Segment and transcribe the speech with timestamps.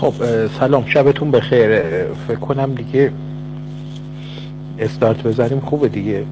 [0.00, 0.14] خب
[0.60, 1.82] سلام شبتون بخیر.
[2.28, 3.12] فکر کنم دیگه
[4.78, 6.24] استارت بزنیم خوبه دیگه.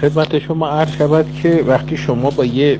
[0.00, 2.78] خدمت شما عرض شود که وقتی شما با یه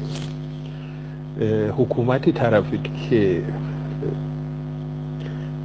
[1.77, 3.43] حکومتی طرفید که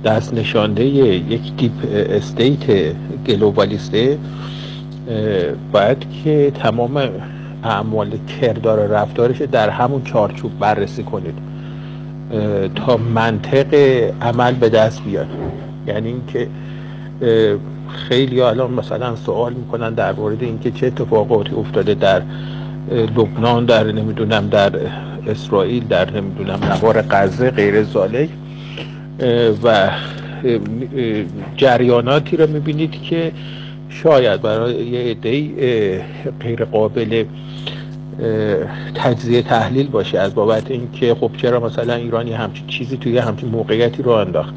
[0.05, 2.95] دست نشانده یک دیپ استیت
[3.27, 4.17] گلوبالیسته
[5.71, 7.09] باید که تمام
[7.65, 11.35] اعمال کردار رفتارش در همون چارچوب بررسی کنید.
[12.75, 13.73] تا منطق
[14.21, 15.27] عمل به دست بیاد.
[15.87, 16.47] یعنی اینکه
[18.09, 22.21] خیلی الان مثلا سوال می‌کنن در مورد اینکه چه اتفاقاتی افتاده در
[22.91, 24.71] لبنان در نمی‌دونم در
[25.27, 28.29] اسرائیل در نمی‌دونم نوار غزه غیر زالک
[29.63, 29.89] و
[31.57, 33.31] جریاناتی رو می‌بینید که
[33.89, 36.01] شاید برای یه عده
[36.39, 37.23] غیر قابل
[38.95, 44.03] تجزیه تحلیل باشه از بابت اینکه خب چرا مثلا ایرانی همچین چیزی توی همچین موقعیتی
[44.03, 44.53] رو انداخت.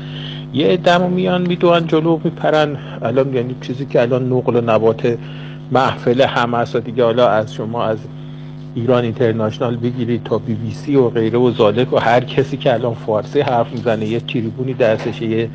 [0.54, 2.76] یه دمو میان میدوان جلو میپرن.
[3.02, 5.18] الان یعنی چیزی که الان نقل و نبات
[5.72, 7.98] محفل همه دیگه حالا از شما از
[8.74, 12.74] ایران اینترنشنال بگیرید تا بی بی سی و غیره و زالک و هر کسی که
[12.74, 15.50] الان فارسی حرف می‌زنه یه تریبونی درسشه یه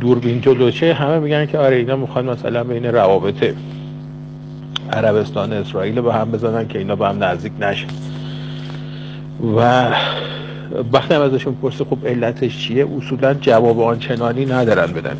[0.00, 3.54] دوربین جلوشه همه میگن که آره اینا می‌خوان مثلا بین روابط
[4.90, 7.86] عربستان اسرائیل به هم بزنن که اینا به هم نزدیک نشن.
[9.56, 9.86] و
[10.92, 15.16] وقتی هم ازشون پرسه خب علتش چیه اصولا جواب آنچنانی ندارن بدن.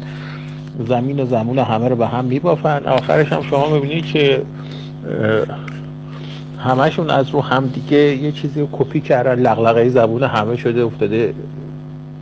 [0.89, 2.83] زمین و زمون همه رو به هم میبافن.
[2.87, 4.43] آخرش هم شما می‌بینید که
[6.65, 9.43] همشون از رو هم دیگه یه چیزی رو کپی کردن.
[9.43, 11.35] لغلقه زبون همه شده افتاده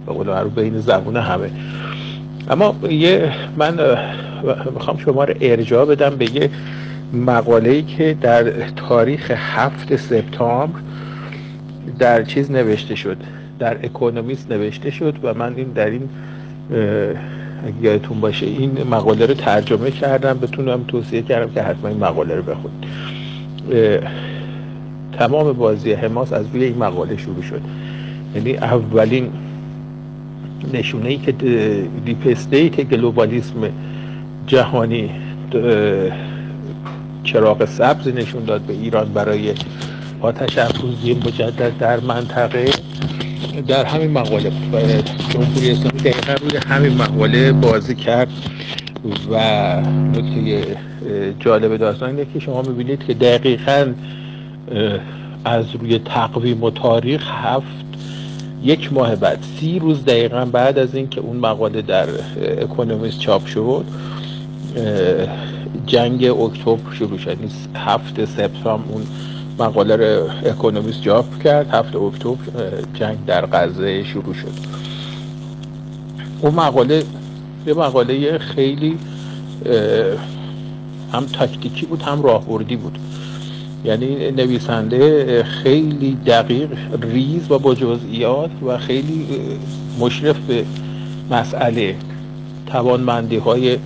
[0.07, 1.51] به قول رو بین زبون همه.
[2.51, 3.79] اما یه من
[4.75, 6.51] می‌خوام شما رو ارجاع بدم به یه
[7.13, 10.81] مقاله‌ای که در تاریخ هفت سپتامبر
[11.99, 13.17] در چیز نوشته شد
[13.59, 16.09] در اکونومیست نوشته شد و من این در این
[17.67, 22.35] اگه یادتون باشه این مقاله رو ترجمه کردم بتونم توصیه کردم که حتما این مقاله
[22.35, 22.85] رو بخونید.
[25.19, 27.61] تمام بازی حماس از روی این مقاله شروع شد.
[28.35, 29.31] یعنی اولین
[30.75, 31.33] نشونه ای که
[32.05, 33.57] دیپ استیت گلوبالیسم
[34.47, 35.11] جهانی
[37.33, 39.55] چراغ سبز نشون داد به ایران برای
[40.21, 42.65] آتش افروزی مجدد در منطقه.
[43.69, 44.53] در همین مقاله
[45.33, 48.29] جمهوری اسلامی دقیقا روی همین مقاله بازی کرد
[49.31, 49.37] و
[50.15, 50.77] نکته
[51.41, 53.93] جالب داستان اینه که شما می‌بینید که دقیقا
[55.45, 57.67] از روی تقویم و تاریخ هفت
[58.63, 62.07] یک ماه بعد سی روز دقیقا بعد از اینکه اون مقاله در
[62.63, 63.85] اکونومیست چاپ شد
[65.87, 67.29] جنگ اکتبر شروع شد.
[67.29, 69.03] یعنی هفت سپتامبر اون
[69.59, 71.71] مقاله رو اکونومیست چاپ کرد.
[71.71, 72.37] هفت اکتبر
[72.95, 74.53] جنگ در غزه شروع شد.
[76.41, 77.03] اون مقاله
[77.67, 78.99] یه مقاله خیلی
[81.13, 82.99] هم تاکتیکی بود هم راهبردی بود.
[83.85, 86.69] یعنی نویسنده خیلی دقیق
[87.03, 89.27] ریز و با جزئیات و خیلی
[90.01, 90.65] مشرف به
[91.31, 91.97] مسئله.
[92.67, 93.79] توانمندی های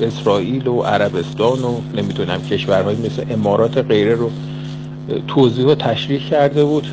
[0.00, 4.30] اسرائیل و عربستان و نمی‌دونم کشورهای مثل امارات غیره رو
[5.28, 6.86] توضیح و تشریح کرده بود.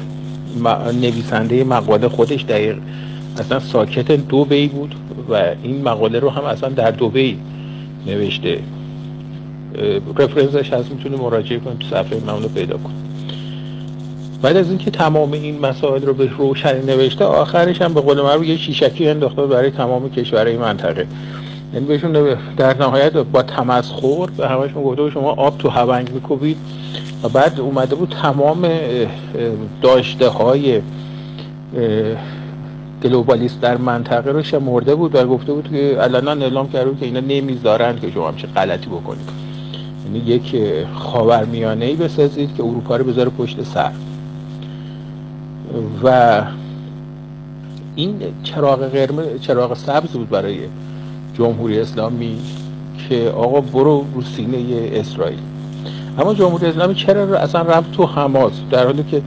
[1.01, 2.77] نویسنده مقاله خودش دقیق
[3.39, 4.95] اصلا ساکت دو بی بود
[5.29, 7.37] و این مقاله رو هم اصلا در دو بی
[8.07, 8.59] نوشته.
[10.17, 12.93] رفرنسش هست می‌تونه مراجعه کنید تو صفحه من پیدا کن.
[14.41, 18.43] بعد از اینکه تمام این مسائل رو به روشنی نوشته آخرش هم به قول من
[18.43, 21.07] یه شیشکی انداخته برای تمام کشورهای منطقه.
[21.73, 26.57] یعنی بهشون در نهایت با تمسخر به همشون گفته شما آب تو هونگ میکوبید.
[27.23, 28.67] و بعد اومده بود تمام
[29.81, 30.81] داشته های
[33.03, 37.19] گلوبالیست در منطقه رو شمرده بود و گفته بود که علنا اعلام کرده که اینا
[37.19, 39.29] نمی‌ذارن که شما همچه غلطی بکنید.
[40.05, 40.55] یعنی یک
[40.93, 43.91] خاورمیانه ای بسازید که اروپا رو بذاره پشت سر.
[46.03, 46.41] و
[47.95, 50.59] این چراغ قرمز چراغ سبز بود برای
[51.37, 52.37] جمهوری اسلامی
[53.09, 55.39] که آقا برو رو سینه اسرائیل.
[56.19, 59.21] اما جمهوری اسلامی چرا رو اصلا رفت تو حماس؟ در حالی که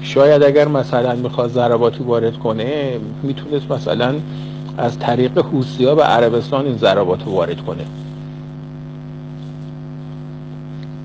[0.00, 4.14] شاید اگر مثلا می‌خواد ضرباتی وارد کنه می‌تونست مثلا
[4.78, 7.84] از طریق حوثی‌ها به عربستان این ضربات وارد کنه.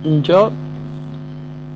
[0.03, 0.51] اینجا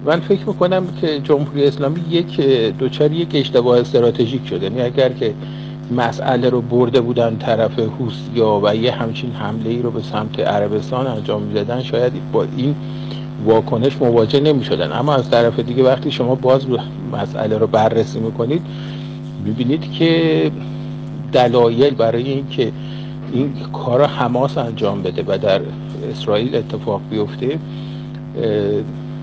[0.05, 2.41] من فکر می‌کنم که جمهوری اسلامی یک
[2.79, 4.65] دوچار یک اشتباه استراتژیک شده.
[4.65, 5.33] یعنی اگر که
[5.91, 11.07] مسئله رو برده بودن طرف حوثی‌ها و یه همچین حمله ای رو به سمت عربستان
[11.07, 12.75] انجام می‌دادن شاید با این
[13.45, 16.61] واکنش مواجه نمی شدن اما از طرف دیگه وقتی شما باز
[17.11, 18.61] مسئله رو بررسی می‌کنید
[19.45, 20.51] می‌بینید که
[21.33, 22.71] دلایل برای اینکه
[23.33, 25.61] این کار حماس انجام بده و در
[26.11, 27.59] اسرائیل اتفاق بیفته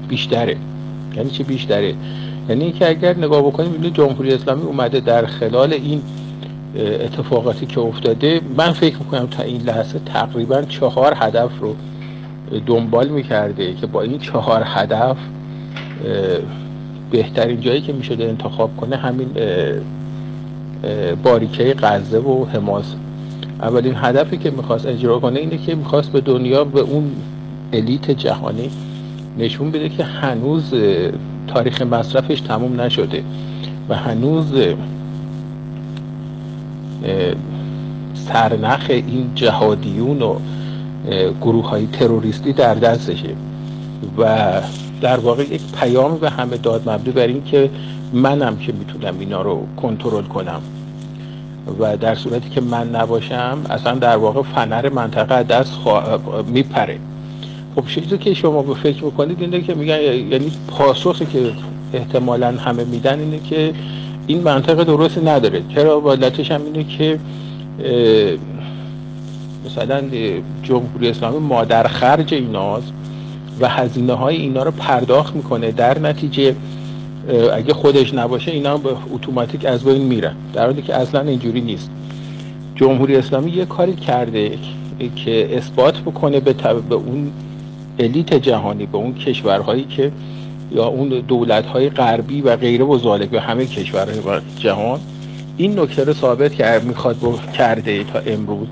[0.08, 0.56] بیشتره.
[1.16, 1.94] یعنی چی بیشتره؟
[2.48, 6.02] یعنی اینکه اگر نگاه بکنیم جمهوری اسلامی اومده در خلال این
[6.76, 8.40] اتفاقاتی که افتاده.
[8.56, 11.74] من فکر می‌کنم تا این لحظه تقریبا چهار هدف رو
[12.66, 15.16] دنبال می‌کرده که با این چهار هدف
[17.10, 19.28] بهترین جایی که می‌شده انتخاب کنه همین
[21.22, 22.94] باریکه غزه و حماس.
[23.60, 27.10] اولین هدفی که می‌خواست اجرا کنه اینه که می‌خواست به دنیا به اون
[27.72, 28.70] الیت جهانی
[29.38, 30.74] نشون بده که هنوز
[31.46, 33.22] تاریخ مصرفش تموم نشده
[33.88, 34.52] و هنوز
[38.14, 40.36] سرنخ این جهادیون و
[41.40, 43.34] گروه های تروریستی در دستشه.
[44.18, 44.60] و
[45.00, 47.70] در واقع یک پیام به همه داد مبدو بر این که
[48.12, 50.60] منم که می‌تونم اینا رو کنترل کنم.
[51.78, 55.72] و در صورتی که من نباشم اصلا در واقع فنر منطقه دست
[56.46, 56.98] میپره.
[57.76, 61.52] خب چیزی که شما به فکر می‌کنید اینه که میگن یعنی پاسخی که
[61.92, 63.72] احتمالا همه میدن اینه که
[64.26, 65.62] این منطقه درستی نداره.
[65.74, 67.18] چرا علتش هم اینه که
[69.66, 70.02] مثلا
[70.62, 72.92] جمهوری اسلامی مادر خرج ایناست
[73.60, 75.72] و هزینه های اینا رو پرداخت می‌کنه.
[75.72, 76.54] در نتیجه
[77.52, 80.34] اگه خودش نباشه اینا به اتوماتیک از بین میرن.
[80.52, 81.90] در حالی که اصلا اینجوری نیست.
[82.74, 84.58] جمهوری اسلامی یه کاری کرده
[85.16, 86.52] که اثبات بکنه به,
[86.88, 87.32] به اون
[87.98, 90.12] الیت جهانی به اون کشورهایی که
[90.74, 95.00] یا اون دولت‌های غربی و غیره و ذالک به همه کشورهای جهان
[95.56, 97.16] این نکته رو ثابت کرد می‌خواد
[97.52, 98.68] کرده تا امروز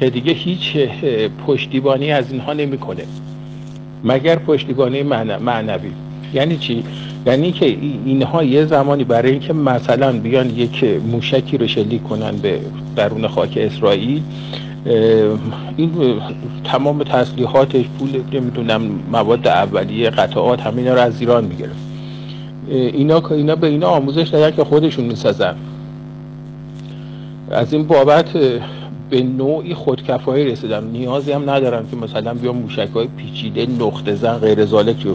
[0.00, 0.76] که دیگه هیچ
[1.46, 3.04] پشتیبانی از اینها نمی‌کنه.
[4.04, 5.90] مگر پشتیبانی معنوی؟
[6.34, 6.84] یعنی چی؟
[7.26, 7.66] یعنی که
[8.04, 12.60] اینها یه زمانی برای اینکه مثلا بیان یک موشکی رو شلیک کنن به
[12.96, 14.22] درون خاک اسرائیل
[14.86, 16.20] این
[16.64, 18.82] تمام تسلیحاتش پول نمی‌دونم
[19.12, 21.84] مواد اولیه قطعات همه رو از ایران می‌گرفت.
[22.68, 25.54] اینا اینا به اینا آموزش دادن که خودشون می‌سازن.
[27.50, 28.32] از این بابت
[29.10, 34.38] به نوعی خودکفایی رسیدن نیازی هم ندارن که مثلا بیا موشک های پیچیده نقطه زن
[34.38, 35.14] غیر زالک رو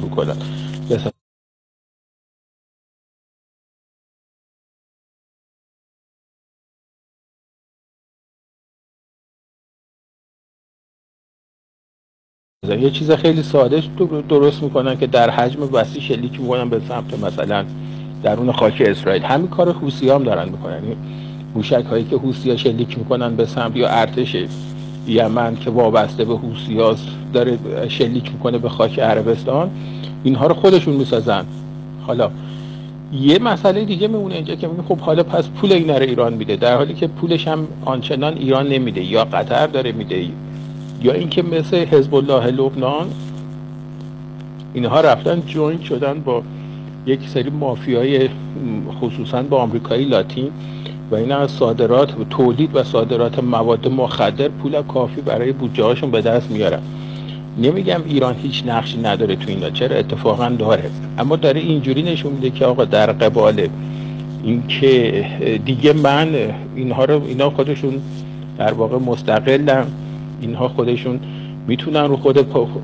[12.78, 13.84] یه چیز خیلی ساده
[14.30, 17.66] درست می‌کنن که در حجم وسیع شلیک می‌کنن به سمت مثلا
[18.24, 19.24] درون خاک اسرائیل.
[19.24, 20.74] همین کار حوسی هم دارن می‌کنن.
[20.74, 20.96] یعنی
[21.56, 24.36] موشک هایی که حوسی ها شلیک می‌کنن به سمت یا ارتش
[25.08, 26.78] یمن که وابسته به حوسی
[27.34, 27.58] داره
[27.88, 29.70] شلیک می‌کنه به خاک عربستان
[30.24, 31.46] اینها رو خودشون می‌سازن.
[32.08, 32.32] حالا
[33.14, 36.56] یه مسئله دیگه میمونه اینجا که میگه خب حالا پس پول اینا رو ایران میده.
[36.56, 40.28] در حالی که پولش هم آنچنان ایران نمیده یا قطر داره میده
[41.02, 43.08] یا اینکه مثل حزب الله لبنان
[44.74, 46.44] اینها رفتن جوین شدن با
[47.06, 48.30] یک سری مافیای
[49.02, 50.52] خصوصا با آمریکایی لاتین
[51.12, 56.12] و این از صادرات و تولید و صادرات مواد مخدر پول کافی برای بودجه هاشون
[56.12, 56.82] به دست میارن.
[57.58, 60.90] نمیگم ایران هیچ نقشی نداره تو اینا چرا؟ اتفاقا داره.
[61.18, 63.68] اما داره اینجوری نشون میده که آقا در قبال
[64.44, 65.26] اینکه
[65.66, 66.30] دیگه من
[66.76, 68.02] اینها رو اینا خودشون
[68.58, 69.86] در واقع مستقلن.
[70.42, 71.20] اینها خودشون
[71.68, 72.38] می‌تونن رو خود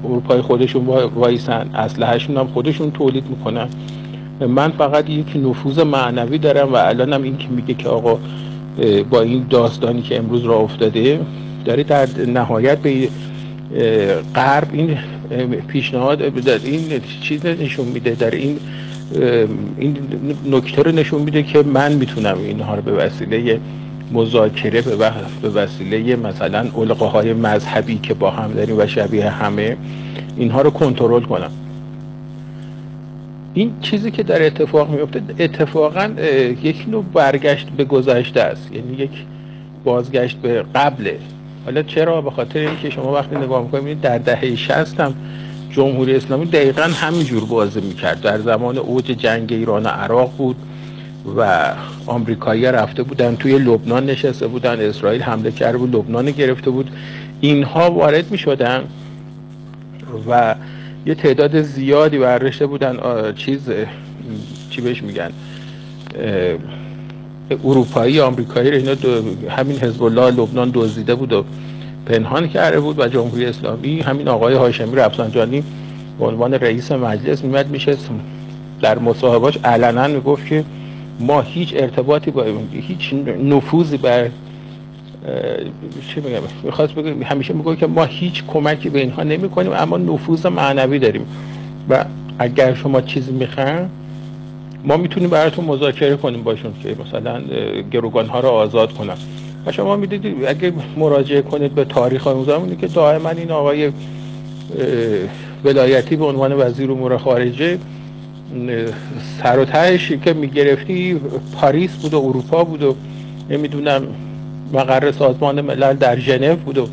[0.04, 0.86] اروپای خودشون
[1.16, 1.70] وایسن.
[1.76, 3.68] اسلحهشون هم خودشون تولید می‌کنن.
[4.40, 8.20] من فقط یک نفوذ معنوی دارم و الانم این که میگه که آقا
[9.10, 11.20] با این داستانی که امروز را افتاده
[11.66, 13.10] داره در نهایت به
[14.36, 14.98] غرب این
[15.68, 16.22] پیشنهاد
[16.66, 16.82] این
[17.22, 18.60] چیز نشون میده در این
[19.78, 19.98] این
[20.52, 23.60] نکته رو نشون میده که من می‌تونم اینها رو به وسیله
[24.12, 24.82] مذاکره
[25.42, 29.78] به وسیله مثلا علقه های مذهبی که با هم داریم و شبیه همه
[30.38, 31.52] اینها رو کنترل کنم.
[33.54, 36.10] این چیزی که در اتفاق میفته اتفاقا
[36.64, 38.72] یک نوع برگشت به گذشته است.
[38.74, 39.12] یعنی یک
[39.84, 41.20] بازگشت به قبله.
[41.66, 45.16] حالا چرا؟ به خاطر اینکه شما وقتی نگاه می‌کنید در دهه 60 هم
[45.72, 48.22] جمهوری اسلامی دقیقا همینجور بازی می‌کرد.
[48.22, 50.56] در زمان اوج جنگ ایران و عراق بود.
[51.38, 51.74] و
[52.06, 56.92] آمریکایی رفته بودن توی لبنان نشسته بودن اسرائیل حمله کرده بود لبنان گرفته بود.
[57.42, 58.84] اینها وارد می شدن
[60.30, 60.56] و
[61.06, 62.98] یه تعداد زیادی برداشته بودن.
[63.36, 63.62] چیز
[64.70, 65.32] چی بهش میگن؟
[67.64, 68.96] اروپایی آمریکایی اینا
[69.50, 71.46] همین حزب الله لبنان دزدیده بود و
[72.06, 74.02] پنهان کرده بود و جمهوری اسلامی.
[74.02, 75.64] همین آقای هاشمی رفسنجانی
[76.20, 77.98] به عنوان رئیس مجلس میمد میشه
[78.82, 80.64] در مصاحبهاش علنا می‌گفت که
[81.20, 84.30] ما هیچ ارتباطی با هیچ نفوذی بر
[86.16, 89.98] چه میگم می‌خواست بگه همیشه میگه که ما هیچ کمکی به اینها نمی کنیم اما
[89.98, 91.26] نفوذ معنوی داریم.
[91.90, 92.06] و
[92.40, 93.90] اگر شما چیزی می‌خواین
[94.84, 97.42] ما می‌تونیم براتون مذاکره کنیم باشون که مثلا
[97.92, 99.16] گروگان ها رو آزاد کنن.
[99.66, 103.92] و شما می‌دیدید اگه مراجعه کنید به تاریخ آموزمونی که دائما این آقای
[105.66, 107.78] ولایتی به عنوان وزیر امور خارجه
[109.44, 111.20] سر و که می‌گرفتی
[111.54, 112.96] پاریس بود و اروپا بود و
[113.50, 114.02] نمی‌دونم
[114.74, 116.88] مقر سازمان ملل در ژنو بود و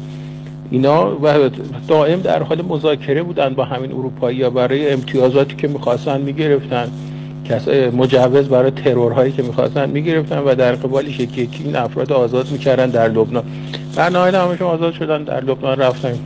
[0.71, 1.51] اینا و
[1.89, 6.89] دائم در حال مذاکره بودن با همین اروپایی ها برای امتیازاتی که می‌خواستن می‌گرفتن.
[7.97, 12.91] مجوز برای ترورهایی که می‌خواستن می‌گرفتن و در قبالش یکی یکی این افراد آزاد می‌کردن
[12.91, 13.45] در لبنان.
[13.97, 16.19] در نهایت همشون آزاد شدن در لبنان رفتن.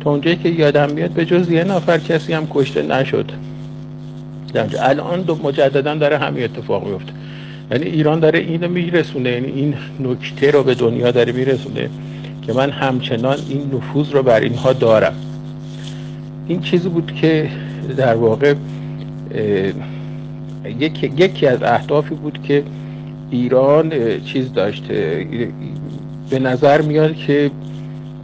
[0.00, 3.32] تا اونجایی که یادم میاد به جز یه نفر کسی هم کشته نشد.
[4.80, 7.12] الان دو مجددا داره همین اتفاق میفته
[7.70, 11.88] یعنی ایران داره اینو میرسونه یعنی این نکته رو به دنیا داره میرسونه
[12.46, 15.14] که من همچنان این نفوذ رو بر اینها دارم.
[16.48, 17.48] این چیزی بود که
[17.96, 18.54] در واقع
[21.16, 22.62] یکی از اهدافی بود که
[23.30, 23.92] ایران
[24.24, 25.26] چیز داشته.
[26.30, 27.50] به نظر میاد که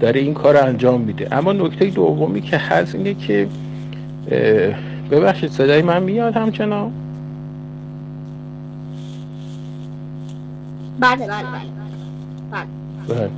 [0.01, 1.29] داره این کار انجام میده.
[1.35, 3.47] اما نکته دومی که هست اینه که
[5.11, 6.93] ببخشید صدای من میاد همچنان؟
[11.00, 11.45] بله بله
[12.53, 12.67] بله,
[13.09, 13.31] بله.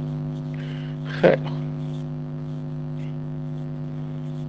[1.07, 1.43] خیلی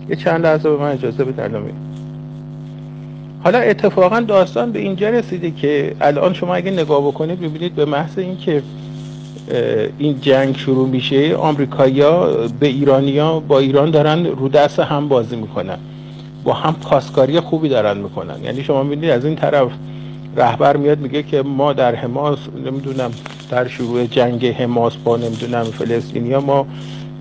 [0.10, 1.50] یه چند لحظه به من اجازه بده
[3.44, 8.20] حالا اتفاقا داستان به اینجا رسیده که الان شما اگه نگاه بکنید ببینید به محض
[8.20, 8.64] اینکه
[9.98, 15.78] این جنگ شروع میشه آمریکایی‌ها به ایرانیا با ایران دارن رو دست هم بازی می‌کنن.
[16.44, 18.44] با هم پاسکاری خوبی دارن می‌کنن.
[18.44, 19.68] یعنی شما می‌بینید از این طرف
[20.36, 23.12] رهبر میاد میگه که ما در حماس نمی‌دونم
[23.50, 26.68] در شروع جنگ حماس با نمی‌دونم فلسطینیا ما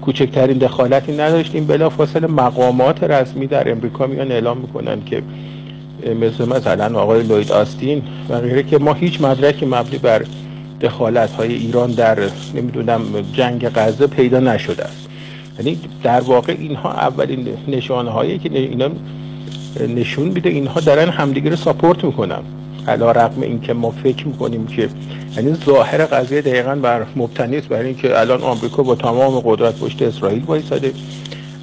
[0.02, 1.66] کوچکترین دخالتی نداشتیم.
[1.66, 5.22] بلافاصله مقامات رسمی در امریکا میان اعلام می‌کنن که
[6.20, 10.24] مثل مثلا آقای لوید آستین و غیره که ما هیچ مدرکی مبنی بر
[10.80, 12.18] دخالت های ایران در
[12.54, 15.09] نمی‌دونم جنگ غزه پیدا نشده است.
[15.60, 18.88] یعنی در واقع اینها اولین نشانه هایی که اینا
[19.96, 22.38] نشون میده اینها دارن همدیگه رو ساپورت می‌کنن.
[22.88, 24.88] علا رقم این که ما فکر می‌کنیم که
[25.36, 30.02] یعنی ظاهر قضیه دقیقا بر مبتنی است بر اینکه الان آمریکا با تمام قدرت پشت
[30.02, 30.92] اسرائیل وایساده.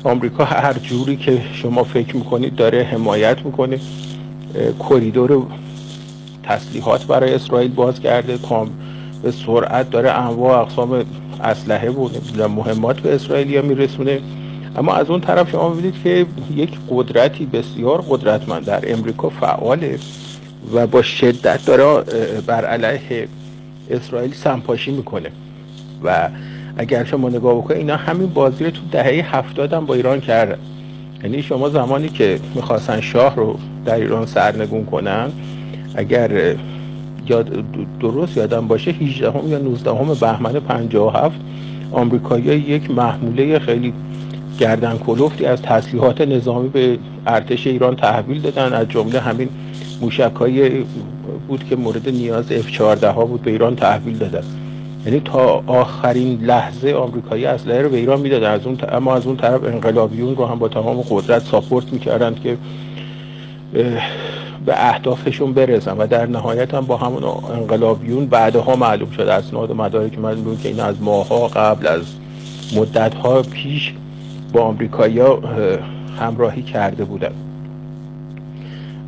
[0.04, 3.80] آمریکا هر جوری که شما فکر می‌کنید داره حمایت می‌کنه.
[4.89, 5.44] کریدور
[6.44, 8.70] تسلیحات برای اسرائیل باز کرده کام
[9.24, 11.06] به سرعت داره انواع اقسام
[11.41, 12.10] اسلحه و
[12.48, 14.20] مهمات به اسرائیلیا میرسونه.
[14.75, 16.25] اما از اون طرف شما می‌بینید که
[16.56, 20.00] یک قدرتی بسیار قدرتمند در امریکا فعاله
[20.74, 22.03] و با شدت داره
[22.48, 23.27] بر علیه
[23.89, 25.29] اسرائیل سمپاشی می‌کنه.
[26.03, 26.29] و
[26.77, 30.58] اگر شما نگاه بکنید اینا همین بازی رو تو دهه هفتاد هم با ایران کردن.
[31.24, 35.32] یعنی شما زمانی که می‌خواستن شاه رو در ایران سرنگون کنن
[35.96, 36.56] اگر
[37.29, 37.63] یاد
[38.00, 41.39] درست یادم باشه 18 هم یا 19 هم بهمن 57
[41.91, 43.93] آمریکایی یک محموله خیلی
[44.60, 48.74] گردن کلفتی از تسلیحات نظامی به ارتش ایران تحویل دادن.
[48.74, 49.50] از جمله همین
[50.01, 50.86] موشکایی
[51.48, 54.43] بود که مورد نیاز F-14 ها بود به ایران تحویل دادن.
[55.05, 58.51] یعنی تا آخرین لحظه آمریکایی اسلحه رو به ایران می‌دادن.
[58.51, 62.57] از اون اما از اون طرف انقلابیون رو هم با تمام قدرت ساپورت می‌کردن که
[64.67, 70.12] به اهدافشون برسن و در نهایت هم با همون انقلابیون بعدها معلوم شد اسناد مدارک
[70.12, 72.01] که من که این از ماها قبل از
[72.75, 73.93] مدت ها پیش
[74.53, 75.39] با آمریکایی‌ها
[76.19, 77.31] همراهی کرده بودن.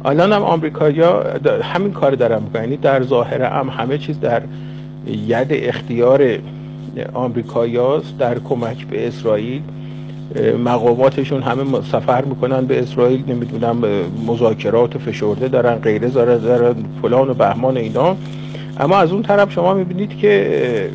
[0.05, 1.23] الان هم آمریکایی‌ها
[1.63, 2.63] همین کار دارن می‌کنن.
[2.63, 4.41] یعنی در ظاهر هم همه چیز در
[5.07, 6.37] ید اختیار
[7.13, 9.61] آمریکاییاست در کمک به اسرائیل
[10.65, 13.81] مقاماتشون همه سفر می‌کنن به اسرائیل نمی‌دونم
[14.27, 18.15] مذاکرات فشرده دارن غیره دارن فلان و بهمان اینا.
[18.79, 20.89] اما از اون طرف شما می‌بینید که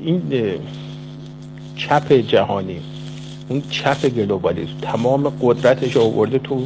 [0.00, 0.22] این
[1.76, 2.80] چپ جهانی
[3.48, 6.62] اون چپ گلوبالیسم تمام قدرتش آورده تو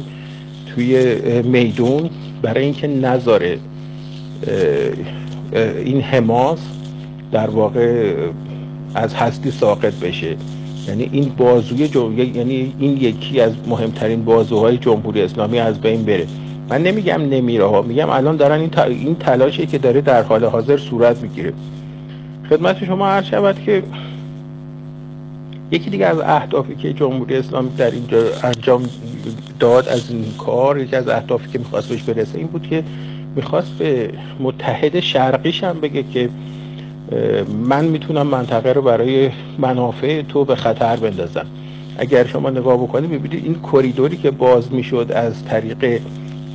[0.67, 2.09] توی میدون
[2.41, 3.57] برای اینکه نذاره
[5.85, 6.59] این حماس
[7.31, 8.13] در واقع
[8.95, 10.35] از هستی ساقط بشه.
[10.87, 11.89] یعنی این بازوی
[12.35, 16.27] یعنی این یکی از مهمترین بازوهای جمهوری اسلامی از بین بره.
[16.69, 20.77] من نمیگم نمیره ها میگم الان دارن این, این تلاشی که داره در حال حاضر
[20.77, 21.53] صورت می‌گیره.
[22.49, 23.83] خدمت شما عرض شود که
[25.71, 28.89] یکی دیگه از اهدافی که جمهوری اسلامی در اینجا انجام
[29.59, 32.83] داد از این کار یکی از اهدافی که می‌خواست بهش برسه این بود که
[33.35, 36.29] می‌خواست به متحد شرقیش هم بگه که
[37.69, 41.45] من می‌تونم منطقه رو برای منافع تو به خطر بندازم.
[41.97, 46.01] اگر شما نگاه بکنید ببینید این کریدوری که باز می‌شد از طریق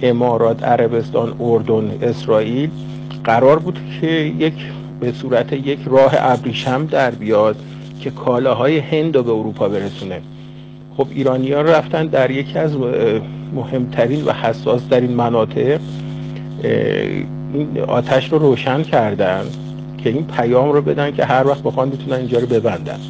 [0.02, 2.70] امارات عربستان اردن اسرائیل
[3.24, 4.06] قرار بود که
[4.38, 4.54] یک
[5.00, 7.56] به صورت یک راه ابریشم در بیاد
[8.00, 10.20] که کالاهای هند رو به اروپا برسونه.
[10.96, 12.76] خب ایرانی ها رفتن در یکی از
[13.54, 15.80] مهمترین و حساس در این مناطق
[17.54, 19.44] این آتش رو روشن کردن.
[20.04, 23.00] که این پیام رو بدن که هر وقت بخوان می‌تونن اینجا رو ببندن.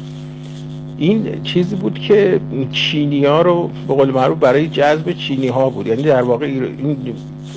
[0.97, 2.39] این چیزی بود که
[2.71, 5.87] چینی ها رو به قول معروف برای جذب چینی ها بود.
[5.87, 6.97] یعنی در واقع این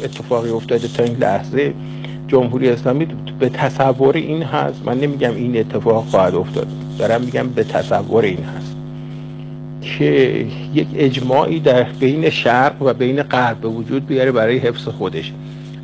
[0.05, 1.75] اتفاقی افتاده تا این لحظه
[2.29, 3.07] جمهوری اسلامی
[3.39, 4.83] به تصور این هست.
[4.87, 6.67] من نمیگم این اتفاق خواهد افتاد.
[6.99, 8.77] دارم میگم به تصور این هست
[9.81, 15.33] که یک اجماعی در بین شرق و بین غرب به وجود بیاره برای حفظ خودش.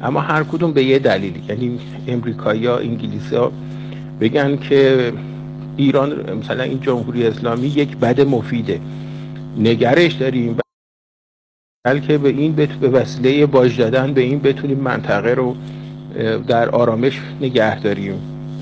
[0.02, 1.78] اما هر کدوم به یه دلیلی یعنی
[2.08, 3.52] امریکایی ها انگلیسی ها
[4.20, 5.12] بگن که
[5.76, 8.80] ایران مثلا این جمهوری اسلامی یک بد مفیده.
[9.58, 10.56] نگرش داریم.
[11.84, 15.56] بلکه به این به وسیله باج دادن به این بتونیم منطقه رو
[16.46, 18.14] در آرامش نگه داریم.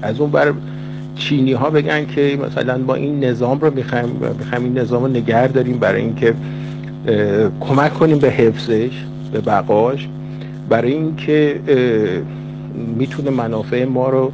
[0.03, 0.53] از اون بر
[1.17, 5.49] چینی ها بگن که مثلا ما این نظام رو می‌خوایم می‌خوایم این نظام رو نگه
[5.49, 6.35] داریم برای اینکه
[7.61, 10.09] کمک کنیم به حفظش به بقاش.
[10.69, 11.61] برای اینکه
[12.99, 14.33] می‌تونه منافع ما رو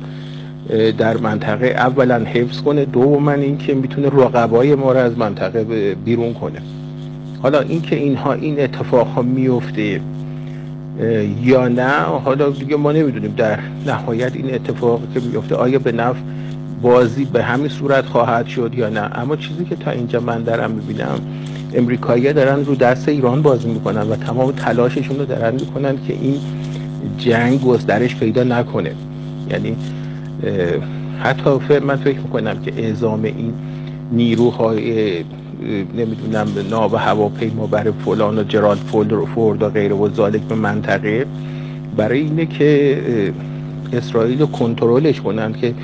[0.99, 2.85] در منطقه اولا حفظ کنه.
[2.85, 6.63] دوما اینکه می‌تونه رقبای ما رو از منطقه بیرون کنه.
[7.43, 10.01] حالا اینکه اینها این اتفاق ها میفته
[11.43, 11.91] یا نه
[12.25, 16.19] حالا دیگه ما نمی‌دونیم در نهایت این اتفاق که میفته آیا به نفع
[16.83, 19.19] بازی به همین صورت خواهد شد یا نه.
[19.19, 21.21] اما چیزی که تا اینجا من دارم می‌بینم
[21.75, 26.37] امریکایی دارن رو دست ایران بازی می‌کنن و تمام تلاششون رو دارن می‌کنن که این
[27.19, 28.93] جنگ گسترش پیدا نکنه.
[29.51, 29.77] یعنی
[31.23, 31.51] حتی
[31.87, 33.53] من فکر می‌کنم که اعزام این
[34.13, 35.25] نیروهای
[35.97, 38.77] نمی‌دونم ناو هواپیما برای فلان و جرال
[39.35, 41.27] فورد و غیره و ذالک به منطقه
[41.97, 42.99] برای اینه که
[43.93, 45.75] اسرائیل رو کنترلش کنن که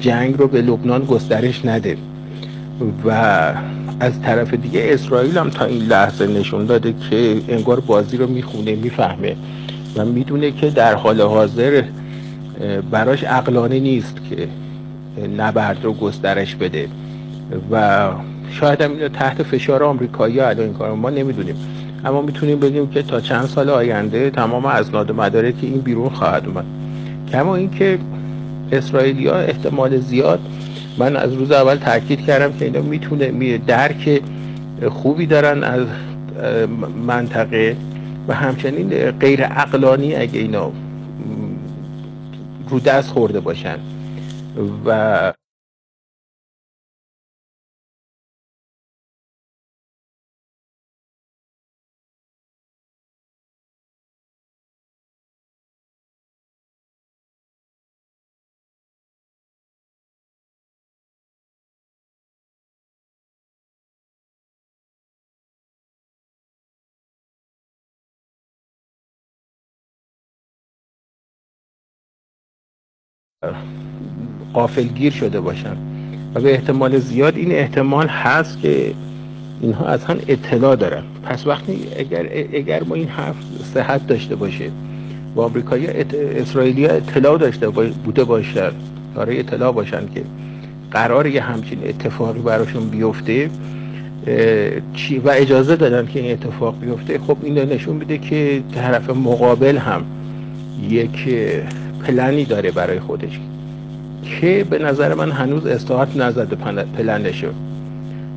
[0.00, 1.96] جنگ رو به لبنان گسترش نده.
[3.06, 3.52] و
[4.04, 8.74] از طرف دیگه اسرائیل هم تا این لحظه نشون داده که انگار بازی رو می‌خونه
[8.74, 9.36] می‌فهمه
[9.96, 11.82] و می‌دونه که در حال حاضر
[12.90, 14.48] براش عقلانه نیست که
[15.36, 16.88] نبرد رو گسترش بده.
[17.70, 18.08] و
[18.50, 21.56] شاید هم اینو تحت فشار آمریکایی الان این کار ما نمی‌دونیم.
[22.04, 26.46] اما می‌تونیم بگیم که تا چند سال آینده تمام اسناد و مدارک این بیرون خواهد
[26.46, 26.64] اومد.
[27.32, 27.98] کما اینکه
[28.72, 30.40] اسرائیلیا احتمال زیاد
[30.98, 34.22] من از روز اول تاکید کردم که اینا می‌تونه می درک
[34.88, 35.86] خوبی دارن از
[37.06, 37.76] منطقه
[38.28, 40.72] و همچنین غیر عقلانی اگه اینا
[42.68, 43.78] رو دست خورده باشن.
[44.86, 45.32] و
[74.52, 75.76] قافلگیر شده باشن
[76.34, 78.94] و به احتمال زیاد این احتمال هست که
[79.60, 81.02] اینها از هم اطلاع دارن.
[81.22, 83.36] پس وقتی اگر, اگر ما این حرف
[83.74, 84.70] صحت داشته باشه
[85.36, 87.68] و آمریکایی اسرائیلی اطلاع داشته
[88.04, 88.70] بوده باشن
[89.14, 90.22] داره اطلاع باشن که
[90.90, 93.50] قرار یه همچین اتفاقی براشون بیفته
[95.24, 100.04] و اجازه دادن که این اتفاق بیفته خب این نشون میده که طرف مقابل هم
[100.90, 101.28] یک
[102.06, 103.40] پلنی داره برای خودش.
[104.40, 106.56] که به نظر من هنوز استعارت نزده
[106.96, 107.48] پلنشو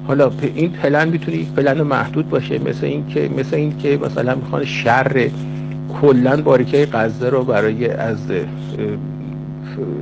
[0.08, 4.36] حالا این پلن می‌تونه یک پلن محدود باشه مثل این که مثل این که مثلا
[4.36, 5.30] می‌خوان شر
[6.02, 8.18] کلا باریکه غزه رو برای از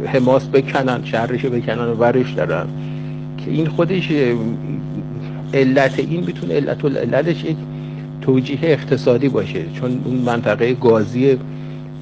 [0.06, 2.66] حماس بکنن شرش بکنن و برش دارن.
[3.38, 4.12] که این خودش
[5.54, 7.58] علت این می‌تونه علت علتش یک
[8.22, 9.64] توجیه اقتصادی باشه.
[9.74, 11.38] چون اون منطقه گازی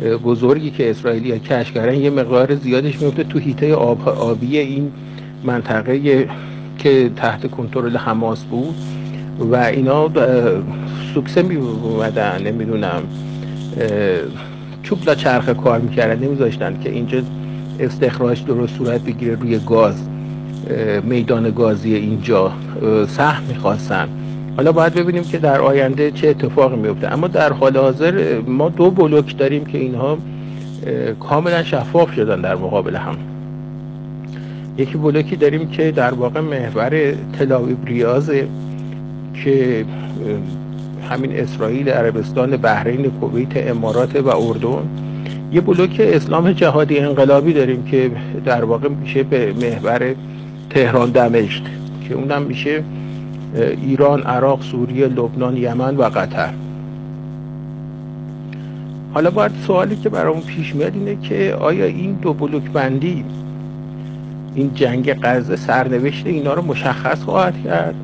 [0.01, 4.91] بزرگی که اسرائیلی کشف کردن یه مقدار زیادش میفته تو هیته آب آبی این
[5.43, 6.27] منطقه
[6.77, 8.75] که تحت کنترل حماس بود.
[9.51, 10.09] و اینا
[11.13, 13.01] سوکسه می اومدن نمی‌دونم
[14.83, 17.21] چوب لا چرخ کار می‌کردن نمیذاشتن که اینجا
[17.79, 19.95] استخراج درست صورت بگیره روی گاز
[21.03, 22.51] میدان گازی اینجا
[23.07, 24.07] سهم می‌خواستن.
[24.57, 27.13] حالا باید ببینیم که در آینده چه اتفاقی میفته.
[27.13, 30.17] اما در حال حاضر ما دو بلوک داریم که اینها
[31.19, 33.15] کاملا شفاف شدن در مقابل هم.
[34.77, 38.47] یکی بلوکی داریم که در واقع محور تلاویب ریاضه
[39.43, 39.85] که
[41.09, 44.89] همین اسرائیل عربستان بحرین کویت امارات و اردن.
[45.51, 48.11] یه بلوک اسلام جهادی انقلابی داریم که
[48.45, 50.15] در واقع میشه به محور
[50.69, 51.63] تهران دمشق
[52.07, 52.83] که اونم میشه
[53.55, 56.53] ایران، عراق، سوریه، لبنان، یمن و قطر.
[59.13, 63.23] حالا باید سوالی که برامون پیش میاد اینه که آیا این دو بلوک بندی
[64.55, 67.95] این جنگ غزه سرنوشت اینا رو مشخص خواهد کرد؟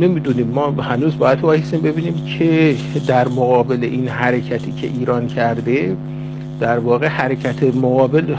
[0.00, 0.46] نمی‌دونیم.
[0.46, 5.96] ما هنوز باید وایسیم ببینیم که در مقابل این حرکتی که ایران کرده
[6.60, 8.36] در واقع حرکت مقابل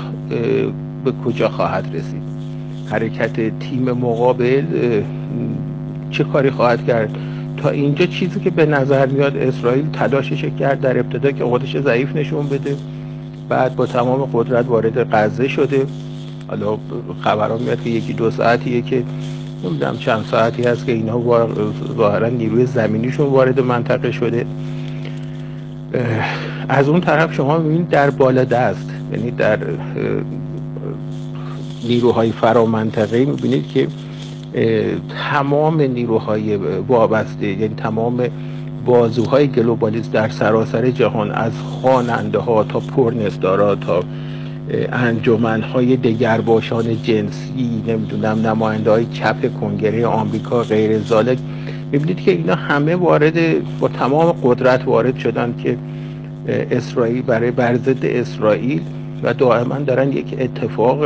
[1.06, 2.41] به کجا خواهد رسید.
[2.92, 4.64] حرکت تیم مقابل
[6.12, 7.16] چه کاری خواهد کرد؟
[7.58, 12.16] تا اینجا چیزی که به نظر میاد اسرائیل تلاشش کرد در ابتدا که خودش ضعیف
[12.16, 12.76] نشون بده.
[13.50, 15.86] بعد با تمام قدرت وارد غزه شده.
[16.48, 16.78] حالا
[17.22, 19.04] خبران میاد که یکی دو ساعتیه که
[19.64, 21.48] نمی‌دونم چند ساعتی هست که اینها
[21.98, 24.46] ظاهرا نیروی زمینیشون وارد منطقه شده.
[26.70, 29.58] از اون طرف شما می‌بینید در بالا دست یعنی در
[31.84, 33.88] نیروهای فرامنطقه می‌بینید که
[35.32, 36.56] تمام نیروهای
[36.88, 38.24] وابسته یعنی تمام
[38.86, 44.04] بازوهای گلوبالیست در سراسر جهان از خواننده ها تا پرنسدارا تا
[44.91, 51.38] انجمنهای دگرباشان جنسی نمی‌دونم نماینده های چپ کنگره آمریکا غیر زالک
[51.91, 53.34] می‌بینید که اینا همه وارد
[53.80, 55.78] با تمام قدرت وارد شدن که
[56.48, 58.82] اسرائیل برای برزد اسرائیل
[59.24, 61.06] و دائما دارن یک اتفاق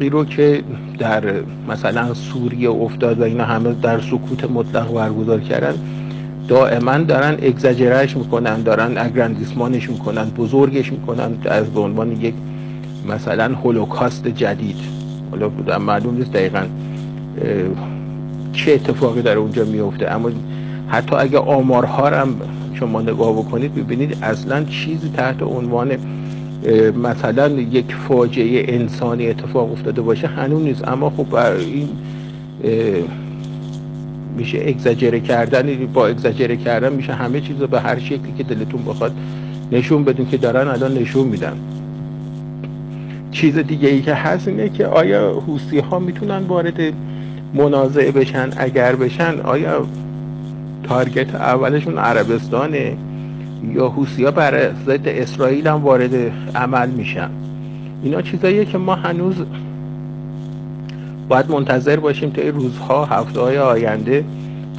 [0.00, 0.62] رو که
[0.98, 1.22] در
[1.68, 5.74] مثلا سوریه افتاد و اینا همه در سکوت مطلق برگزار کردن
[6.48, 12.34] دائما دارن اگزاجرش می‌کنن دارن اگراندیسمانش می‌کنن بزرگش می‌کنن از به عنوان یک
[13.08, 14.76] مثلا هولوکاست جدید.
[15.30, 16.62] حالا معلوم نیست دقیقا
[18.52, 20.30] چه اتفاقی در اونجا میفته اما
[20.88, 22.34] حتی اگه آمارها هم
[22.74, 25.90] شما نگاه بکنید ببینید اصلا چیزی تحت عنوان
[27.02, 30.88] مثلا یک فاجعه انسانی اتفاق افتاده باشه هنوز نیست.
[30.88, 31.88] اما خب این
[34.36, 38.82] میشه اگزاجره کردن با اگزاجره کردن میشه همه چیز رو به هر شکلی که دلتون
[38.84, 39.12] بخواد
[39.72, 41.56] نشون بدون که دارن الان نشون میدن.
[43.30, 46.80] چیز دیگه ای که هست اینه که آیا حوسی ها می‌تونن وارد
[47.54, 49.86] منازعه بشن؟ اگر بشن آیا
[50.82, 52.96] تارگت اولشون عربستانه؟
[53.74, 56.14] یا حوسی ها بر ضد اسرائیل هم وارد
[56.54, 57.30] عمل میشن.
[58.02, 59.34] اینا چیزاییه که ما هنوز
[61.28, 64.24] باید منتظر باشیم تا این روزها هفته های آینده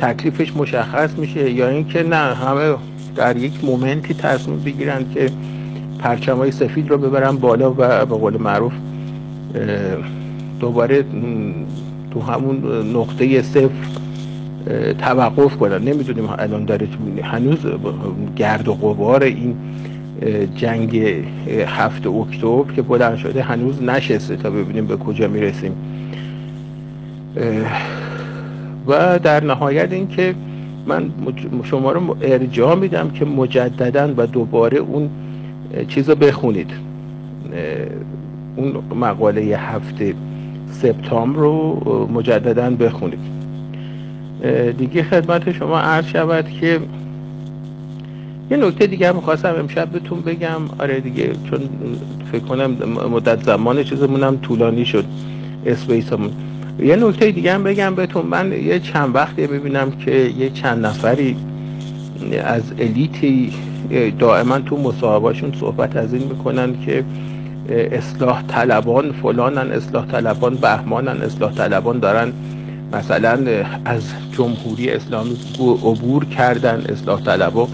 [0.01, 2.75] تکلیفش مشخص میشه یا اینکه نه همه
[3.15, 5.29] در یک مومنتی تصمیم بگیرن که
[5.99, 8.73] پرچم های سفید رو ببرن بالا و به قول معروف
[10.59, 11.05] دوباره
[12.11, 14.02] تو همون نقطه صفر
[14.97, 15.77] توقف کنن.
[15.77, 16.87] نمی‌دونیم الان داره
[17.23, 17.59] هنوز
[18.35, 19.55] گرد و غبار این
[20.55, 20.97] جنگ
[21.67, 25.71] هفت اکتبر که بلند شده هنوز نشسته تا ببینیم به کجا می‌رسیم.
[28.87, 30.35] و در نهایت اینکه
[30.87, 31.11] من
[31.63, 35.09] شما رو ارجاع میدم که مجددا و دوباره اون
[35.87, 36.71] چیز رو بخونید.
[38.55, 40.13] اون مقاله هفته
[40.71, 43.32] سپتامبر رو مجددا بخونید.
[44.77, 46.79] دیگه خدمت شما عرض شود که
[48.51, 50.61] یه نکته دیگه هم خواستم امشب بهتون بگم.
[50.79, 51.59] آره دیگه چون
[52.31, 52.71] فکر کنم
[53.11, 55.05] مدت زمان چیزمون طولانی شد
[55.65, 56.31] اسپیسمون.
[56.79, 58.25] یه نکته دیگه هم بگم بهتون.
[58.25, 61.35] من یه چند وقتی ببینم که یه چند نفری
[62.45, 63.53] از الیتی
[64.19, 67.03] دائما تو مصاحبهاشون صحبت از این می‌کنن که
[67.69, 72.33] اصلاح طلبان فلانن اصلاح طلبان بهمانن اصلاح طلبان دارن
[72.93, 73.39] مثلا
[73.85, 77.67] از جمهوری اسلامی عبور کردن اصلاح طلبا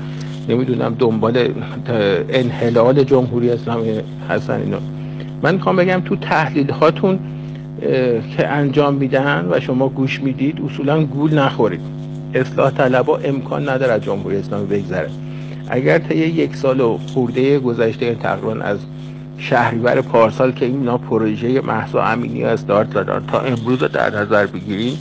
[0.49, 1.53] نمی‌دونم دنبال
[2.29, 3.89] انحلال جمهوری اسلامی
[4.29, 4.77] هستن اینا.
[5.43, 7.19] من می‌خوام بگم تو تحلیل هاتون
[8.38, 11.82] که انجام میدن و شما گوش می‌دید اصولا گول نخورید.
[12.34, 15.10] اصلاح طلبا امکان نداره از جمهوری اسلامی بگذره.
[15.69, 18.77] اگر تا یک سال و خورده گذشته تقریبا از
[19.39, 23.25] شهریور پارسال که اینا پروژه محسا امینی استارت دادن.
[23.28, 24.97] تا امروز در نظر بگیریم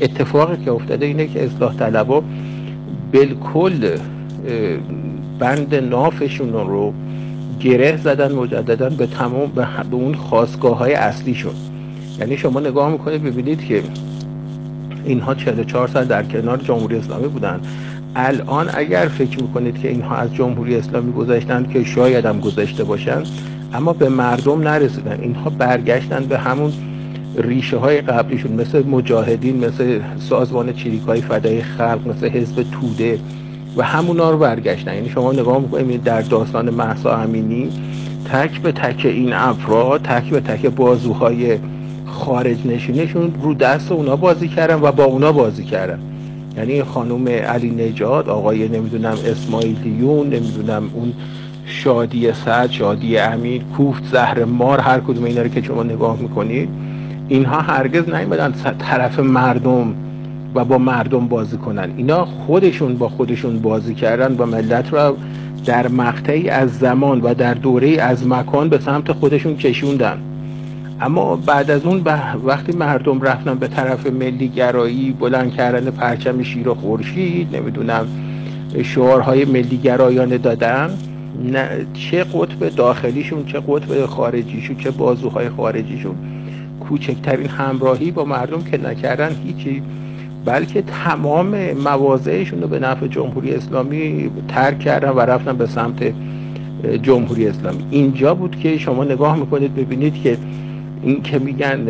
[0.00, 2.22] اتفاقی که افتاده اینه که اصلاح طلبا
[3.12, 3.98] بالکل
[5.38, 6.94] بند نافشون رو
[7.60, 9.52] گره زدن مجددا به تمام
[9.90, 11.54] به اون خواستگاه های اصلیشون
[12.18, 13.82] یعنی شما نگاه می‌کنید ببینید که
[15.04, 17.60] اینها 44 سال در کنار جمهوری اسلامی بودن.
[18.18, 23.22] الان اگر فکر می‌کنید که اینها از جمهوری اسلامی گذاشتن که شاید هم گذاشته باشن
[23.74, 25.18] اما به مردم نرسیدن.
[25.20, 26.72] اینها برگشتن به همون
[27.36, 33.18] ریشه های قبلیشون مثل مجاهدین مثل سازمان چریک های فدای خلق مثل حزب توده
[33.76, 34.94] و همونا رو برگشتن.
[34.94, 37.68] یعنی شما نگاه می‌کنید در داستان محسا امینی
[38.32, 41.58] تک به تک این افراد تک به تک بازوهای
[42.06, 45.98] خارج نشینشون رو دست اونا بازی کردن و با اونا بازی کردن.
[46.56, 51.12] یعنی خانم علی نجات آقای نمی‌دونم اسماعیلیون نمی‌دونم اون
[51.66, 56.68] شادی سعد شادی امیر کوفت زهر مار هر کدوم اینا رو که شما نگاه می‌کنید
[57.28, 59.94] اینها هرگز نیومدن طرف مردم
[60.54, 61.90] و با مردم بازی کنن.
[61.96, 65.16] اینا خودشون با خودشون بازی کردن و ملت رو
[65.64, 70.18] در مقطعی از زمان و در دوره از مکان به سمت خودشون کشوندن.
[71.00, 72.02] اما بعد از اون
[72.44, 78.06] وقتی مردم رفتن به طرف ملی گرایی بلند کردن پرچم شیر و خورشید نمی‌دونم
[78.82, 80.90] شعارهای ملی گرایانه دادن
[81.44, 86.14] نه چه قطب داخلیشون چه قطب خارجیشون چه بازوهای خارجیشون
[86.80, 89.82] کوچکترین همراهی با مردم که نکردن هیچی.
[90.44, 96.12] بلکه تمام مواضعشون رو به نفع جمهوری اسلامی ترک کردن و رفتن به سمت
[97.02, 97.84] جمهوری اسلامی.
[97.90, 100.36] اینجا بود که شما نگاه می‌کنید ببینید که
[101.02, 101.88] این که میگن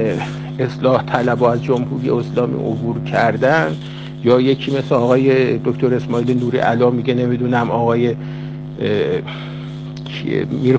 [0.59, 3.77] اصلاح طلب از جمهوری اسلامی عبور کردن
[4.25, 8.17] یا یکی مثل آقای دکتر اسماعیل نوری علا میگه نمی‌دونم آقای
[10.51, 10.77] میر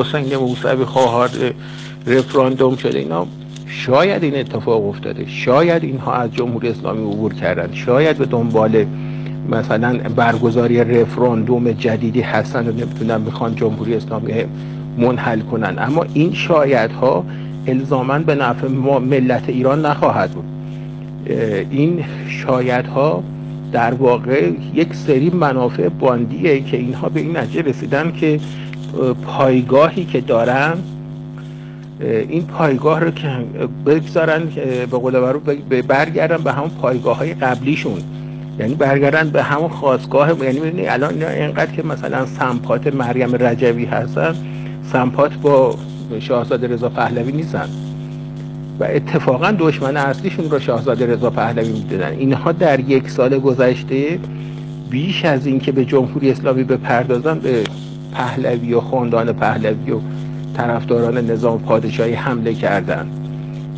[0.00, 1.30] حسین موسوی خواهر
[2.06, 3.26] رفراندوم شده اینا
[3.66, 5.26] شاید این اتفاق افتاده.
[5.26, 8.86] شاید اینها از جمهوری اسلامی عبور کردن شاید به دنبال
[9.50, 14.32] مثلا برگزاری رفراندوم جدیدی هستن و نمی‌تونن می‌خوان جمهوری اسلامی
[14.98, 17.24] منحل کنن اما این شاید ها
[17.66, 20.44] الزاما به نفع ملت ایران نخواهد بود.
[21.70, 23.22] این شاید ها
[23.72, 28.40] در واقع یک سری منافع باندیه که اینها به این نتیجه رسیدن که
[29.26, 30.74] پایگاهی که دارن
[32.00, 33.28] این پایگاه رو که
[33.86, 34.42] بگذارن
[34.90, 35.40] به قول رو
[35.88, 37.98] برگردن به همون پایگاه های قبلیشون.
[38.58, 44.34] یعنی برگردن به همون خواستگاه یعنی می‌بینی الان اینقدر که مثلا سمپات مریم رجوی هستن
[44.92, 45.74] سمپات با
[46.20, 47.68] شاهزاده رضا پهلوی نیستن.
[48.80, 52.12] و اتفاقا دشمن اصلیشون رو شاهزاده رضا پهلوی می‌دونن.
[52.18, 54.18] اینها در یک سال گذشته
[54.90, 57.64] بیش از اینکه به جمهوری اسلامی بپردازن به
[58.16, 59.98] پهلوی و خاندان پهلوی و
[60.56, 63.10] طرفداران نظام پادشاهی حمله کردند.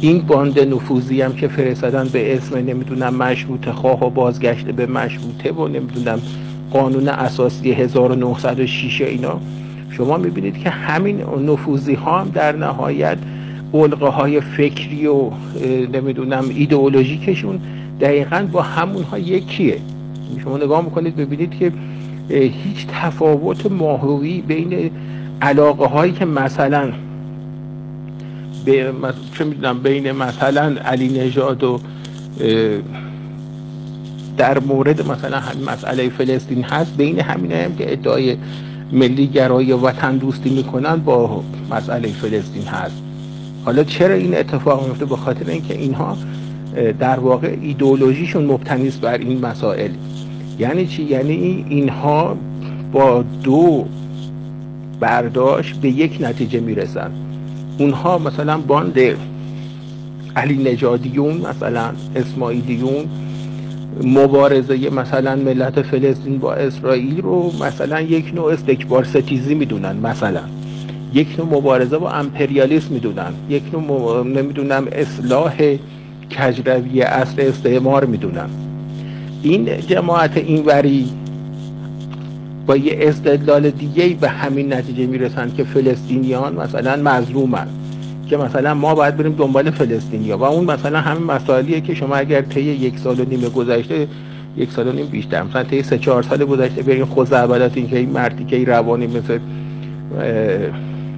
[0.01, 5.53] این باند نفوذی هم که فرستادن به اسم نمی‌دونم مشروط خواه و بازگشته به مشروطه
[5.53, 6.21] و نمی‌دونم
[6.71, 9.41] قانون اساسی 1906 اینا.
[9.91, 13.19] شما می‌بینید که همین نفوذی ها هم در نهایت
[13.75, 15.31] علقه های فکری و
[15.93, 17.61] نمی‌دونم ایدئولوژیکشون
[18.01, 19.79] دقیقا با همون ها یکیه.
[20.45, 21.73] شما نگاه می‌کنید ببینید که
[22.31, 24.91] هیچ تفاوت ماهوی بین
[25.43, 26.93] علاقه هایی که مثلا
[29.39, 31.81] چه می‌دونم بین مثلا علی نژاد و
[34.37, 38.37] در مورد مثلا همین مسئله فلسطین هست بین همین هم که ادعای
[38.93, 43.03] ملی گرایی وطن دوستی می‌کنن با مسئله فلسطین هست.
[43.65, 46.17] حالا چرا این اتفاق میفته به خاطر اینکه اینها
[46.99, 49.91] در واقع ایدئولوژیشون مبتنی بر این مسائل.
[50.59, 52.37] یعنی چی؟ یعنی اینها
[52.93, 53.85] با دو
[55.01, 57.11] برداشت به یک نتیجه می‌رسن.
[57.79, 58.99] اونها مثلا باند
[60.37, 63.05] علی نجادیون مثلا اسماعیلیون
[64.05, 70.43] مبارزه مثلا ملت فلسطین با اسرائیل رو مثلا یک نوع استکبار ستیزی می‌دونن مثلا.
[71.15, 73.33] یک نوع مبارزه با امپریالیسم می‌دونن.
[73.51, 75.77] یک نوع نمی‌دونم اصلاح
[76.31, 78.49] کجروی اصل استعمار می‌دونن.
[79.43, 81.09] این جماعت اینوری
[82.67, 87.67] با یه استدلال دیگه به همین نتیجه می‌رسن که فلسطینیان مثلا مظلومن
[88.29, 90.39] که مثلا ما باید بریم دنبال فلسطینیا.
[90.39, 94.09] و اون مثلا همین مسائلیه که شما اگر طی یک سال و نیم گذشته
[94.57, 97.99] یک سال و نیم بیشتر مثلا طی سه چهار سال گذشته بریم خود این که
[97.99, 99.39] این مردی که این روانی مثل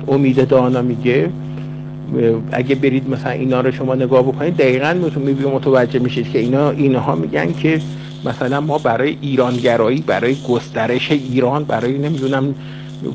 [0.08, 1.30] امید دانا میگه
[2.52, 4.94] اگه برید مثلا اینا رو شما نگاه بکنید دقیقا
[5.54, 7.80] متوجه میشید که اینا اینها میگن که
[8.24, 12.54] مثلا ما برای ایرانگرایی برای گسترش ایران برای نمی‌دونم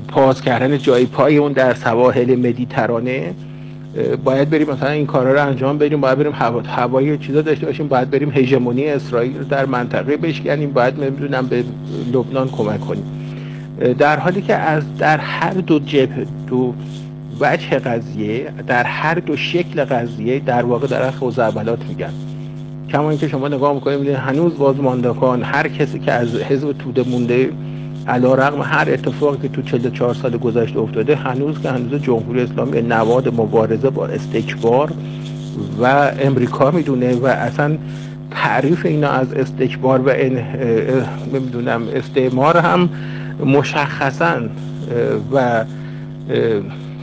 [0.08, 3.34] پاس کردن جای پای اون در سواحل مدیترانه
[4.24, 7.88] باید بریم مثلا این کارا رو انجام بدیم باید بریم هوا هوایی چیزا داشته باشیم
[7.88, 11.64] باید بریم هژمونی اسرائیل در منطقه بشکنیم باید نمی‌دونم به
[12.14, 13.04] لبنان کمک کنیم.
[14.00, 16.74] در حالی که از در هر دو جبه دو
[17.40, 22.14] وجه قضیه در هر دو شکل قضیه در واقع در خوزعبلات میگن.
[22.92, 27.50] کما اینکه شما نگاه می‌کنید هنوز بازماندگان هر کسی که از حزب توده مونده
[28.08, 32.82] علا رقم هر اتفاقی که تو 44 سال گذشته افتاده هنوز که هنوز جمهوری اسلامی
[32.82, 34.92] نواد مبارزه با استکبار
[35.82, 37.78] و امریکا می‌دونه و اصلا
[38.32, 40.10] تعریف اینا از استکبار و
[41.34, 42.90] نمی‌دونم استعمار هم
[43.46, 44.42] مشخصا
[45.34, 45.66] و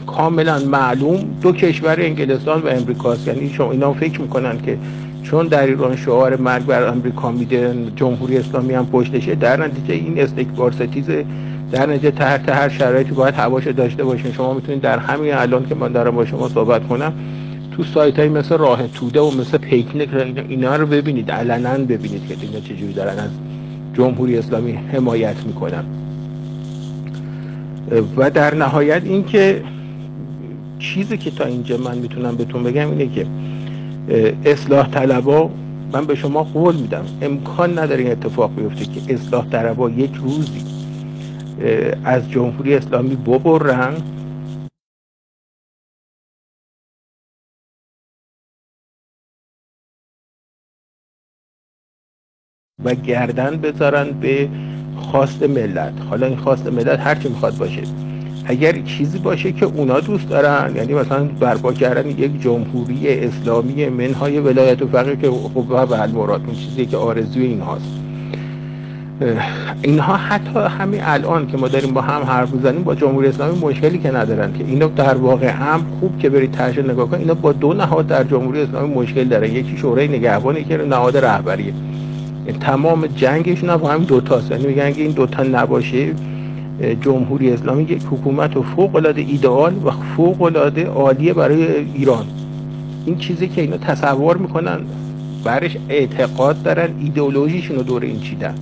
[0.07, 3.27] کاملا معلوم دو کشور انگلستان و امریکاست.
[3.27, 4.77] یعنی شما اینا فکر می‌کنن که
[5.23, 10.19] چون در ایران شعار مرگ بر آمریکا میده جمهوری اسلامی هم پشتشه در نتیجه این
[10.19, 11.05] استکبار ستیز
[11.71, 15.75] در نتیجه تحت هر شرایطی باید هواش داشته باشین شما می‌تونید در همین الان که
[15.75, 17.13] من دارم با شما صحبت کنم
[17.71, 20.09] تو سایت های مثل راه توده و مثل پیکنیک
[20.49, 23.29] اینا رو ببینید علنا ببینید که اینا چجوری دارن از
[23.93, 25.83] جمهوری اسلامی حمایت می‌کنن.
[28.17, 29.63] و در نهایت اینکه
[30.79, 33.25] چیزی که تا اینجا من می‌تونم بهتون بگم اینه که
[34.45, 35.47] اصلاح طلبا
[35.93, 40.63] من به شما قول میدم امکان نداره این اتفاق بیفته که اصلاح طلبا یک روزی
[42.03, 44.01] از جمهوری اسلامی ببرن.
[52.83, 54.49] و گردن بذارن به
[54.97, 56.01] خواست ملت.
[56.01, 58.12] حالا این خواست ملت هر چی می‌خواد باشه.
[58.45, 64.39] اگر چیزی باشه که اونا دوست دارن یعنی مثلا برپا کردن یک جمهوری اسلامی منهای
[64.39, 68.03] ولایت و فقیه که خب به مراد اون چیزی که آرزوی اینهاست.
[69.81, 73.97] اینها حتی همین الان که ما داریم با هم حرف می‌زنیم با جمهوری اسلامی مشکلی
[73.97, 77.51] که ندارن که اینا در واقع هم خوب که برید تحش نگاه کن اینا با
[77.51, 79.51] دو نهاد در جمهوری اسلامی مشکل دارن.
[79.51, 81.73] یکی شورای نگهبانی که نهاد رهبریه.
[82.61, 84.51] تمام جنگشون هم همین دوتاست.
[84.51, 86.13] یعنی میگن که این دوتا نباشه
[86.83, 92.25] جمهوری اسلامی یک حکومت فوق العاده ایدئال و فوق العاده عالیه برای ایران.
[93.05, 94.79] این چیزی که اینا تصور می‌کنن
[95.43, 98.55] برش اعتقاد دارن ایدئولوژیشون رو دور این چیدن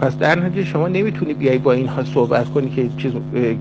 [0.00, 3.12] پس در نتیجه شما نمی‌تونی بیای با اینها صحبت کنی که چیز...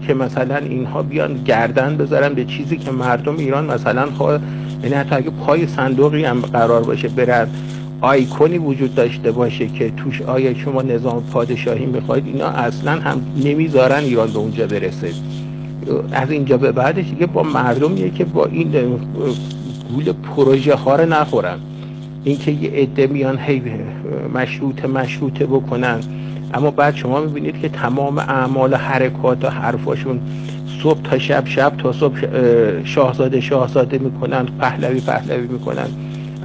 [0.07, 4.39] که مثلا اینها بیان گردن بذارن به چیزی که مردم ایران مثلا خواه
[4.83, 7.47] یعنی حتی اگه پای صندوقی هم قرار باشه برن.
[8.01, 14.03] آیکونی وجود داشته باشه که توش آیا شما نظام پادشاهی می‌خواید اینا اصلا هم نمی‌ذارن
[14.03, 15.11] ایران به اونجا برسه.
[16.11, 18.71] از اینجا به بعدش دیگه با مردمیه که با این
[19.93, 21.57] گول پروژه ها رو نخورن.
[22.23, 23.61] اینکه یه عده میان هی
[24.33, 25.99] مشروط مشروطه بکنن.
[26.53, 30.19] اما بعد شما می‌بینید که تمام اعمال و حرکات و حرفاشون
[30.83, 32.19] صبح تا شب شب تا صبح
[32.83, 35.87] شاهزاده شاهزاده می‌کنن پهلوی پهلوی می‌کنن.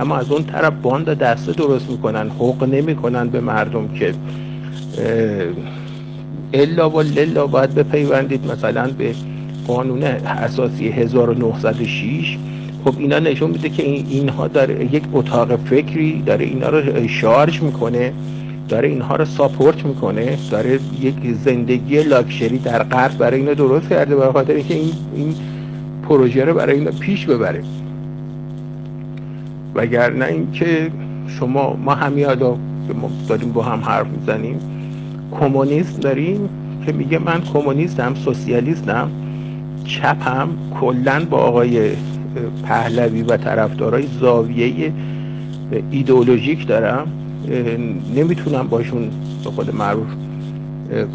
[0.01, 4.15] اما از اون طرف باند دسته درست می‌کنن حق نمی‌کنن به مردم که
[6.53, 8.53] الا و للا باید بپیوندید.
[8.53, 9.15] مثلا به
[9.67, 12.39] قانون اساسی 1906
[12.85, 18.13] خب اینا نشون میده که اینها داره یک اتاق فکری داره اینا رو شارژ می‌کنه
[18.69, 24.17] داره اینها رو ساپورت می‌کنه داره یک زندگی لاکشری در غرب برای اینا درست کرده
[24.17, 25.35] به خاطر اینکه این این
[26.09, 27.63] پروژه رو برای اینا پیش ببره.
[29.79, 30.91] وگرنه اینکه
[31.29, 32.51] شما ما همین حالا
[33.01, 34.61] ما داریم با هم حرف می‌زنیم.
[35.41, 36.49] کمونیست داریم
[36.87, 39.11] که میگه من کمونیستم سوسیالیستم.
[39.85, 40.49] چپم
[40.81, 41.91] کلا با آقای
[42.65, 44.93] پهلوی و طرفدارای زاویه
[45.91, 47.07] ایدئولوژیک دارم.
[48.17, 49.11] نمی‌تونم باشون
[49.45, 50.07] به خود معروف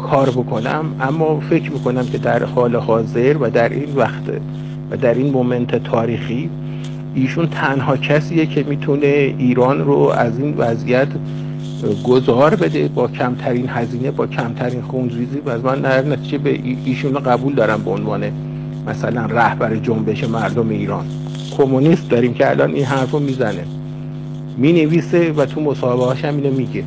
[0.02, 4.22] کار بکنم اما فکر می‌کنم که در حال حاضر و در این وقت
[4.90, 6.50] و در این مومنت تاریخی
[7.14, 11.08] ایشون تنها کسیه که می‌تونه ایران رو از این وضعیت
[12.04, 15.38] گذار بده با کمترین هزینه با کمترین خونریزی.
[15.46, 18.24] و من در نتیجه به ایشون قبول دارم به عنوان
[18.86, 21.04] مثلا رهبر جنبش مردم ایران.
[21.56, 23.64] کمونیست داریم که الان این حرف رو می‌زنه.
[24.58, 26.84] می نویسه و تو مصاحبه هم اینو میگه.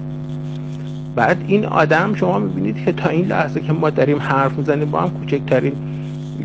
[1.15, 5.01] بعد این آدم شما می‌بینید که تا این لحظه که ما داریم حرف می‌زنیم با
[5.01, 5.73] هم کوچکترین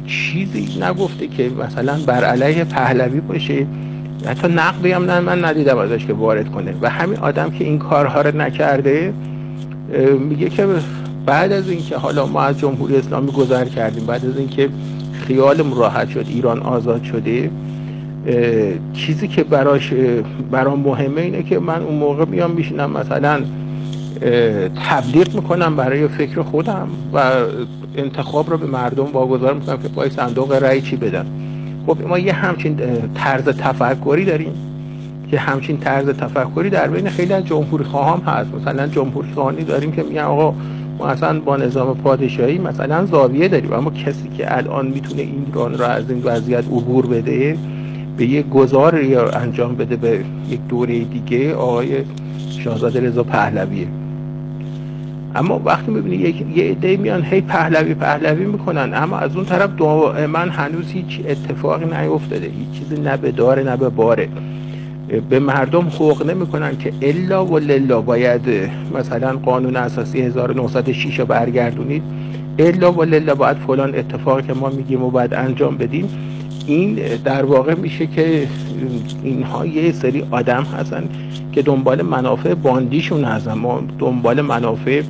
[0.07, 3.67] چیزی نگفته که مثلا بر علیه پهلوی باشه.
[4.27, 6.75] حتی نقدی هم نه من ندیدم ازش که وارد کنه.
[6.81, 9.13] و همین آدم که این کارها رو نکرده
[10.29, 10.67] میگه که
[11.27, 14.69] بعد از اینکه حالا ما از جمهوری اسلامی گذر کردیم بعد از اینکه
[15.13, 17.51] خیالم راحت شد ایران آزاد شده
[18.93, 19.93] چیزی که براش
[20.51, 23.43] برام مهمه اینه که من اون موقع میام میشینم مثلا
[24.89, 27.23] تبلیغ می‌کنم برای فکر خودم و
[27.97, 31.27] انتخاب رو به مردم واگذار می‌کنم که پای صندوق رأی چی بدن.
[31.87, 32.81] خب ما یه همچین
[33.15, 34.53] طرز تفکری داریم
[35.31, 38.55] که همچین طرز تفکری در بین خیلی از جمهوری خواهام هست.
[38.55, 40.55] مثلا جمهوری خواهانی داریم که میگن آقا
[40.99, 45.87] ما اصلا با نظام پادشاهی مثلا زاویه داریم اما کسی که الان می‌تونه ایران را
[45.87, 47.57] از این وضعیت عبور بده
[48.17, 48.95] به یک گذار
[49.33, 51.97] انجام بده به یک دوره دیگه آقای
[52.65, 53.87] شاهزاده رضا پهلویه.
[55.35, 59.71] اما وقتی می‌بینی یک یه عده میان هی پهلوی پهلوی می‌کنن اما از اون طرف
[60.29, 64.29] من هنوز هیچ اتفاقی نیفتاده هیچ چیزی نه به داره نه به باره.
[65.31, 68.41] به مردم حقوق نمی‌کنن که الا و للا باید
[68.95, 72.03] مثلا قانون اساسی 1906 رو برگردونید.
[72.59, 76.09] الا و للا باید فلان اتفاقی که ما میگیم و باید انجام بدیم.
[76.73, 76.95] این
[77.25, 78.49] در واقع میشه که
[79.23, 81.05] اینها یه سری آدم هستن
[81.53, 83.53] که دنبال منافع باندیشون هستن.
[83.53, 85.03] ما دنبال منافع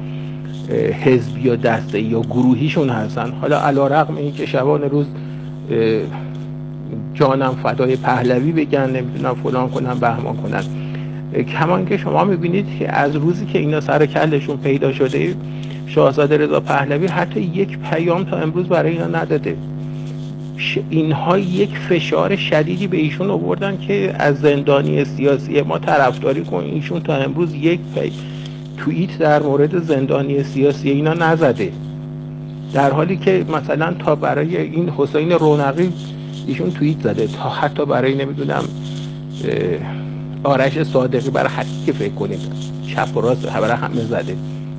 [1.04, 3.32] حزبی یا دسته یا گروهیشون هستن.
[3.40, 5.06] حالا علا رقم این که شبان روز
[7.14, 10.62] جانم فدای پهلوی بگن نمی‌دونم فلان کنن بهمان کنن.
[11.44, 15.34] کمان که شما می‌بینید که از روزی که اینا سر کلشون پیدا شده
[15.86, 19.56] شاهزاده رضا پهلوی حتی یک پیام تا امروز برای اینا نداده.
[20.90, 27.00] اینها یک فشار شدیدی به ایشون آوردن که از زندانی سیاسی ما طرفداری کن ایشون
[27.00, 28.12] تا امروز یک پی
[28.76, 31.72] توییت در مورد زندانی سیاسی اینا نزده.
[32.72, 35.92] در حالی که مثلا تا برای این حسین رونقی
[36.46, 37.26] ایشون توییت زده.
[37.26, 38.64] تا حتی برای نمی‌دونم
[40.44, 42.38] آرش صادقی برای حتی که فکر کنیم.
[42.88, 44.36] چپ و راست برای همه زده.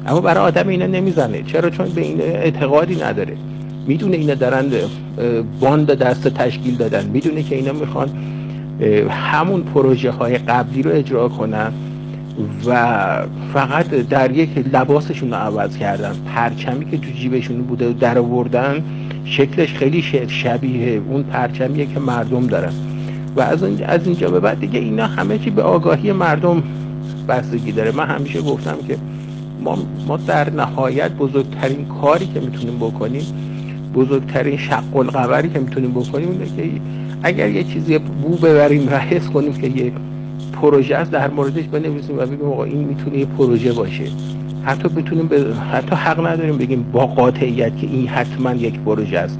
[0.08, 1.44] اما برای آدم اینا نمی‌زنه.
[1.44, 3.38] چرا؟ چون به این اعتقادی نداره.
[3.88, 4.66] می‌دونه اینا دارن
[5.60, 7.06] باند دست تشکیل دادن.
[7.06, 8.10] می‌دونه که اینا می‌خوان
[9.10, 11.72] همون پروژه های قبلی رو اجرا کنن
[12.66, 12.98] و
[13.54, 16.14] فقط در یک لباسشون رو عوض کردن.
[16.36, 18.84] پرچمی که تو جیبشون بوده در آوردن
[19.26, 22.74] شکلش خیلی شبیه اون پرچمیه که مردم دارن.
[23.36, 26.64] و از, از اینجا به بعد دیگه اینا همه چی به آگاهی مردم
[27.28, 27.92] بستگی داره.
[27.92, 28.98] من همیشه گفتم که
[29.64, 29.78] ما,
[30.08, 33.24] ما در نهایت بزرگترین کاری که می‌تونیم بکنیم
[33.94, 36.82] بزرگترین شق القبری که می‌تونیم بکنیم اینه که
[37.24, 39.92] اگر یه چیزی بو ببریم و حس کنیم که یه
[40.54, 44.04] پروژه است در موردش بنویسیم و بگیم آقا این می‌تونه یه پروژه باشه.
[44.64, 49.40] حتی بتونیم به حتی حق نداریم بگیم با قاطعیت که این حتما یک پروژه است.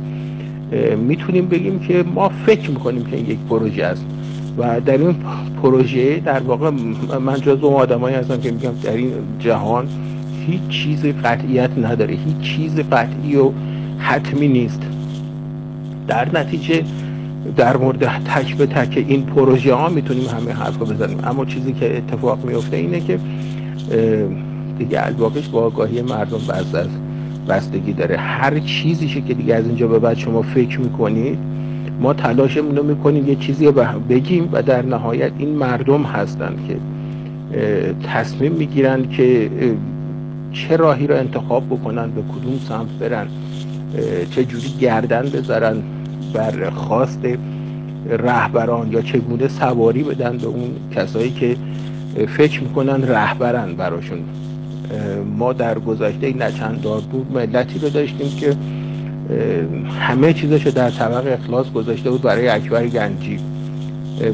[1.08, 4.06] می‌تونیم بگیم که ما فکر می‌کنیم که این یک پروژه است.
[4.58, 5.16] و در این
[5.62, 6.70] پروژه در واقع
[7.20, 9.88] من جز اون آدمایی هستم که میگم در این جهان
[10.48, 12.14] هیچ چیز قطعیت نداره.
[12.14, 13.52] هیچ چیز قطعی و
[14.04, 14.82] حتمی نیست.
[16.08, 16.84] در نتیجه
[17.58, 21.18] در مورد تک به تک این پروژه ها می‌تونیم همه حرف رو بزنیم.
[21.24, 23.20] اما چیزی که اتفاق میفته اینه که
[24.78, 26.88] دیگه الواقعش با آگاهی مردم بس از
[27.48, 28.18] بستگی داره.
[28.18, 31.38] هر چیزیشه که دیگه از اینجا به بعد شما فکر می‌کنید
[32.02, 33.72] ما تلاشمون رو می‌کنیم یه چیزی
[34.10, 36.78] بگیم و در نهایت این مردم هستند که
[38.08, 39.50] تصمیم می‌گیرن که
[40.54, 43.28] چه راهی رو انتخاب بکنن به کدوم سمت برن.
[44.32, 45.76] چه جوری گردن بذارن
[46.34, 47.20] بر خواست
[48.10, 51.56] رهبران یا چگونه سواری بدن به اون کسایی که
[52.28, 54.20] فکر می‌کنن رهبرن براشون.
[55.38, 58.56] ما در گذشته این نچندار بود ملتی رو داشتیم که
[60.00, 63.40] همه چیزشو در طبق اخلاص گذاشته بود برای اکبر گنجی.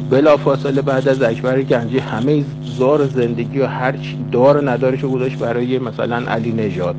[0.09, 2.43] بلا فاصله بعد از اکبر گنجی همه
[2.77, 3.93] زار زندگی و هر
[4.31, 6.95] دار و ندارشو گذاشت برای مثلا علی نژاد.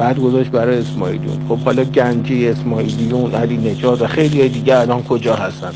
[0.00, 5.34] بعد گذاشت برای اسماعیلیون خب حالا گنجی اسماعیلیون علی نژاد و خیلی دیگه الان کجا
[5.34, 5.72] هستن؟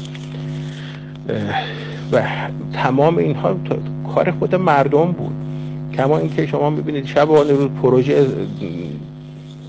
[2.12, 2.22] و
[2.72, 3.57] تمام اینها
[4.14, 5.35] کار خود مردم بود.
[5.97, 8.27] کما اینکه شما می‌بینید شبانه روز پروژه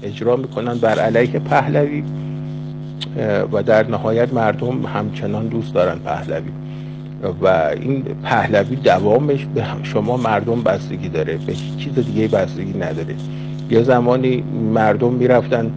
[0.03, 2.03] اجرا می‌کنن بر علیه پهلوی
[3.51, 6.51] و در نهایت مردم همچنان دوست دارن پهلوی.
[7.41, 7.47] و
[7.82, 13.16] این پهلوی دوامش به شما مردم بستگی داره به چیز دیگه بستگی نداره.
[13.70, 14.43] یه زمانی
[14.74, 15.72] مردم می‌رفتن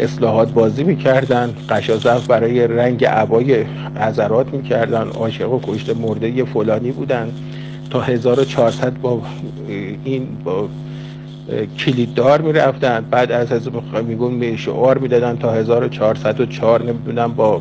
[0.00, 3.64] اصلاحات بازی می‌کردن قشازف برای رنگ عبای
[4.00, 7.28] عذرات می‌کردن عاشق و کشته مرده فلانی بودن.
[7.90, 9.22] تا 1400 با
[10.04, 10.68] این با
[11.78, 13.04] کلیددار می‌رفتن.
[13.10, 13.68] بعد از از
[14.08, 17.60] میگون شعار می‌دادن تا 1404 نمی‌دونم با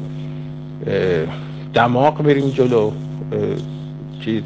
[1.74, 2.92] دماغ بریم جلو.
[4.26, 4.42] چیز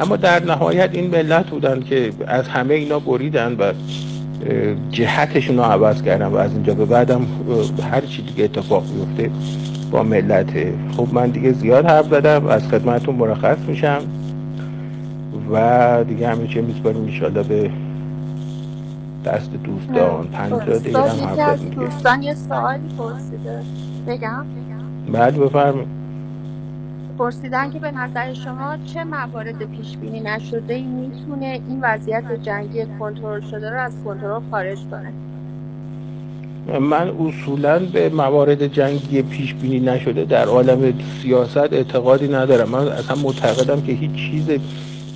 [0.00, 3.72] اما در نهایت این ملت بودن که از همه اینا بریدن و
[4.90, 7.26] جهتشون رو عوض کردن و از اینجا به بعدم
[7.92, 9.30] هر چی دیگه اتفاق بیفته
[9.90, 10.52] با ملت.
[10.96, 14.02] خب من دیگه زیاد حرف زدم از خدمتتون مرخص میشم
[15.52, 17.70] و دیگه همه چه میسپاریم انشالله به
[19.24, 20.26] دست دوستان.
[20.32, 21.82] پنجاه دقیقه هم حرف زدیم دیگه.
[21.82, 23.62] دوستان یه سوالی پرسیده.
[24.06, 24.44] بگم.
[25.12, 26.01] بعد بفرمایید.
[27.22, 32.78] پرسیدن که به نظر شما چه موارد پیش بینی نشده ای می‌تونه این وضعیت جنگی
[32.98, 35.12] کنترل شده رو از کنترل خارج کنه؟
[36.78, 40.24] من اصولا به موارد جنگی پیش بینی نشده.
[40.24, 40.92] در عالم
[41.22, 42.68] سیاست اعتقادی ندارم.
[42.68, 44.50] من اصلا معتقدم که هیچ چیز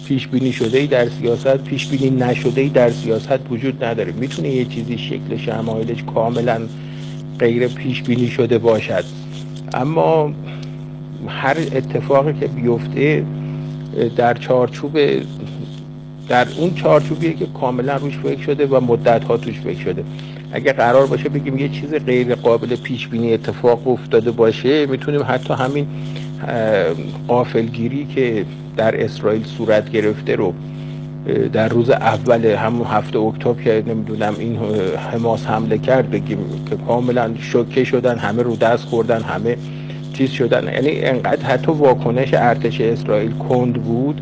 [0.09, 4.13] پیش بینی شده ای در سیاست پیش بینی نشده ای در سیاست وجود نداره.
[4.13, 6.61] می‌تونه یه چیزی شکل شمایلش کاملا
[7.39, 9.05] غیر پیش بینی شده باشد.
[9.75, 10.33] اما
[11.29, 13.25] هر اتفاقی که بیفته
[14.17, 14.99] در چارچوب
[16.29, 20.05] در اون چارچوبیه که کاملا روش فکر شده و مدت ها توش فکر شده.
[20.53, 25.55] اگه قرار باشه بگیم یه چیز غیر قابل پیش بینی اتفاق افتاده باشه می‌تونیم حتی
[25.55, 25.87] همین
[27.29, 28.45] قافلگیری که
[28.77, 30.55] در اسرائیل صورت گرفته رو
[31.53, 34.59] در روز اول همون هفته اکتبر که نمی‌دونم این
[35.13, 36.39] حماس حمله کرد بگیم
[36.71, 39.57] که کاملا شوکه شدن همه رو دست خوردن همه
[40.19, 40.65] چیز شدن.
[40.73, 44.21] یعنی انقدر حتی واکنش ارتش اسرائیل کند بود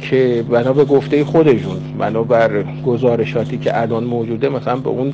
[0.00, 5.12] که بنا به گفته خودشون بنا بر گزارشاتی که الان موجوده مثلا به اون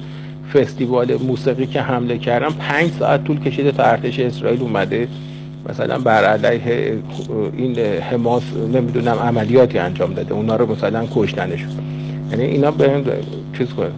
[0.54, 5.08] فستیوال موسیقی که حمله کردن پنج ساعت طول کشیده تا ارتش اسرائیل اومده.
[5.68, 6.92] مثلا بر علیه
[7.56, 7.78] این
[8.10, 8.42] حماس
[8.74, 10.34] نمی‌دونم عملیاتی انجام داده.
[10.34, 11.70] اونا رو مثلا کشتنشون
[12.30, 13.02] یعنی اینا به
[13.58, 13.90] چیز کنه.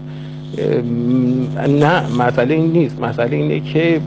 [1.69, 3.01] نه مسئله این نیست.
[3.01, 4.01] مسئله اینه که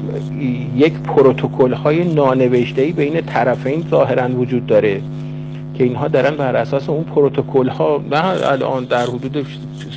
[0.77, 5.01] یک پروتکل های نانوشته بین طرفین ظاهرا وجود داره
[5.77, 9.45] که اینها دارن بر اساس اون پروتکل ها نه الان در حدود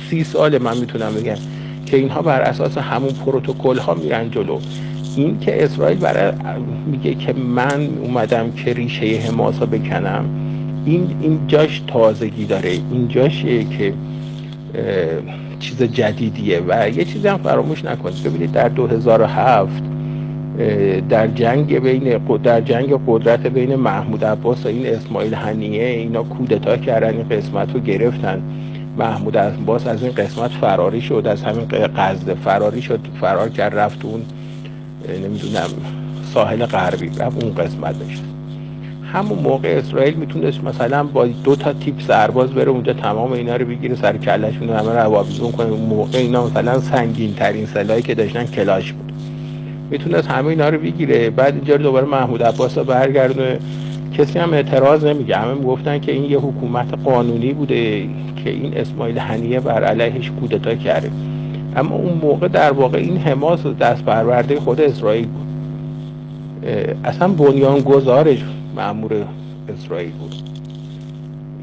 [0.09, 1.35] سی سال من می‌تونم بگم
[1.85, 4.59] که اینها بر اساس همون پروتکل ها میرن جلو.
[5.15, 6.31] این که اسرائیل برای
[6.91, 10.25] میگه که من اومدم که ریشه حماسا بکنم
[10.85, 12.69] این این جاش تازگی داره.
[12.69, 13.93] این جاشه که
[15.59, 19.83] چیز جدیدیه و یه چیزی هم فراموش نکنید ببینید در 2007
[21.09, 26.77] در جنگ بین در جنگ قدرت بین محمود عباس و این اسماعیل هنیه اینا کودتا
[26.77, 28.41] کردن این قسمت رو گرفتن.
[28.97, 31.65] محمود عباس از این قسمت فراری شد از همین
[31.97, 34.21] قصد فراری شد فرار کرد رفت اون
[35.23, 35.69] نمی‌دونم
[36.33, 38.36] ساحل غربی رفت اون قسمت بشه
[39.13, 43.65] همون موقع اسرائیل می‌تونست مثلا با دو تا تیپ سرباز بره اونجا تمام اینا رو
[43.65, 45.67] بگیره سر کلشون همه رو هوابیزون کنه.
[45.67, 49.11] اون موقع اینا مثلا سنگین ترین سلاحی که داشتن کلاش بود.
[49.91, 51.29] می‌تونست همه اینا رو بگیره.
[51.29, 53.59] بعد اینجا دوباره محمود عباس رو برگردونه.
[54.17, 55.37] کسی هم اعتراض نمیگه.
[55.37, 58.01] همه می‌گفتن که این یه حکومت قانونی بوده
[58.43, 61.11] که این اسماعیل هنیه بر علیهش کودتا کرده.
[61.75, 65.47] اما اون موقع در واقع این حماس دست پرورده خود اسرائیل بود.
[67.03, 68.43] اصلا بنیان گذارش
[68.77, 69.25] معمور
[69.69, 70.35] اسرائیل بود.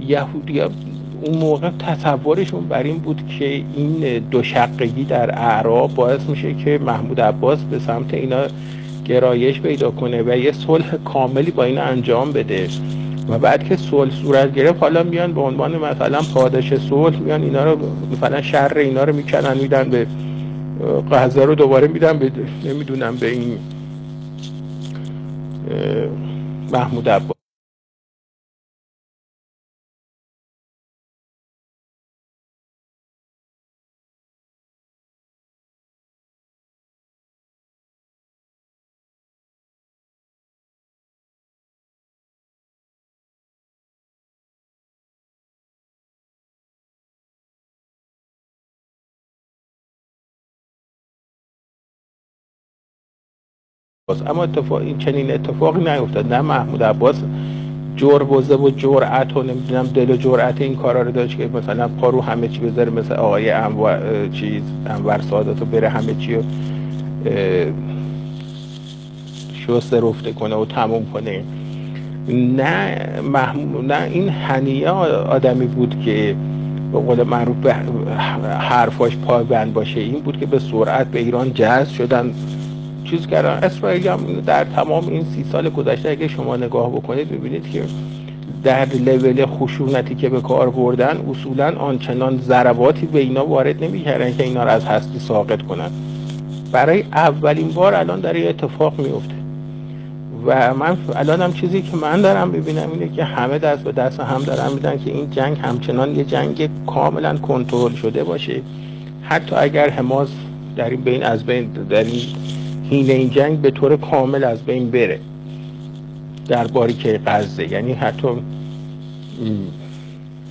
[0.08, 6.54] یهودی اون موقع تصورشون بر این بود که این دو شقگی در اعراب باعث میشه
[6.54, 8.42] که محمود عباس به سمت اینا
[9.04, 12.68] گرایش پیدا کنه و یه صلح کاملی با اینا انجام بده.
[13.28, 17.64] و بعد که صلح صورت گرفت حالا میان به عنوان مثلا پاداش صلح میان اینا
[17.64, 17.78] رو
[18.12, 20.06] مثلا شر اینا رو می‌کنن میدن به
[21.10, 22.32] غزه رو دوباره میدن به
[22.64, 23.58] نمی‌دونم به این
[26.72, 27.34] محمود عباس.
[54.09, 56.32] اما اتفاق این چنین اتفاقی نیفتاد.
[56.32, 57.16] نه محمود عباس
[57.96, 62.20] جربوزه و جرأت و نمی‌دونم دل و جرأت این کارا رو داشت که مثلا پارو
[62.20, 66.42] همه چی بذاره مثل آقای انور چیز انور سعادت رو بره همه چی رو
[69.66, 71.44] شسته رفته کنه و تموم کنه.
[72.28, 72.98] نه
[73.32, 76.36] محمود نه این هنیه آدمی بود که
[76.92, 77.74] به قول معروف به
[78.59, 80.00] حرفاش پایبند باشه.
[80.00, 82.34] این بود که به سرعت به ایران جذب شدن.
[83.05, 83.50] چیز کردن.
[83.62, 87.82] اسرائیل هم در تمام این سی سال گذشته اگه شما نگاه بکنید ببینید که
[88.64, 94.42] در لول خشونتی که به کار بردن اصولا آنچنان ضرباتی به اینا وارد نمی‌کردن که
[94.42, 95.90] اینا رو از هستی ساقط کنن.
[96.72, 99.34] برای اولین بار الان در یه اتفاق میفته
[100.46, 104.20] و من الان هم چیزی که من دارم ببینم اینه که همه دست به دست
[104.20, 108.62] هم دارن میدن که این جنگ همچنان یه جنگ کاملا کنترل شده باشه.
[109.22, 110.28] حتی اگر حماس
[110.76, 112.22] در این بین از بین در این
[112.91, 115.20] حین این جنگ به طور کامل از بین بره.
[116.49, 117.72] در باریکه غزه.
[117.72, 118.28] یعنی حتی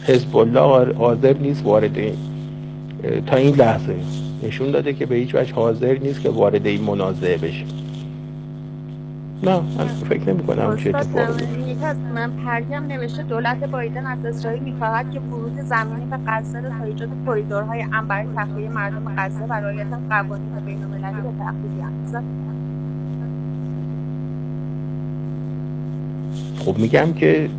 [0.08, 1.98] حزب الله حاضر نیست وارد
[3.28, 3.96] تا این لحظه
[4.44, 7.64] نشون داده که به هیچ وجه حاضر نیست که وارد این منازعه بشه.
[9.44, 11.76] نه من فکر نمی کنم چه اتفاقی
[12.16, 16.84] من پرگم نوشته دولت بایدن از اسرائیل می‌خواهد که ورود زمینی به غزه را تا
[16.84, 22.24] ایجاد کریدورهای امن برای تخلیه مردم غزه و رعایت قوانین بینالمللی به بیاندازد
[26.66, 27.50] خب میگم که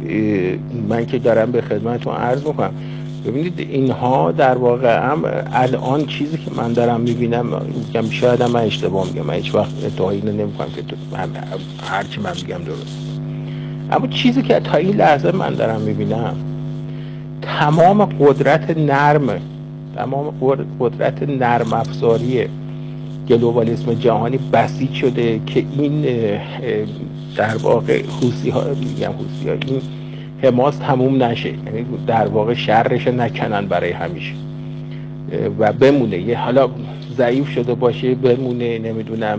[0.88, 2.74] من که دارم به خدمتتون عرض می‌کنم
[3.26, 8.60] ببینید اینها در واقع هم الان چیزی که من دارم می‌بینم میگم شاید هم من
[8.60, 10.82] اشتباه میگم من هیچ وقت ادعایی نمی‌کنم که
[11.82, 12.96] هر چی من میگم درست.
[13.92, 16.36] اما چیزی که تا این لحظه من دارم می‌بینم
[17.42, 19.40] تمام قدرت نرم
[19.96, 20.34] تمام
[20.80, 22.48] قدرت نرم افزاری
[23.28, 26.02] گلوبالیسم جهانی بسیج شده که این
[27.36, 29.82] در واقع خوسی ها میگم خوسی ها این
[30.44, 31.48] حماس تموم نشه.
[31.48, 34.32] یعنی در واقع شرش نکنن برای همیشه.
[35.58, 36.18] و بمونه.
[36.18, 36.68] یه حالا
[37.16, 39.38] ضعیف شده باشه بمونه نمی‌دونم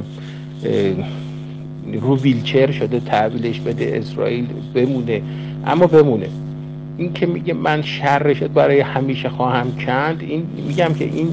[2.02, 5.22] رو ویلچر شده تحویلش بده اسرائیل بمونه.
[5.68, 6.28] اما بمونه.
[6.98, 11.28] این که میگه من شرشت برای همیشه خواهم کند این میگم که این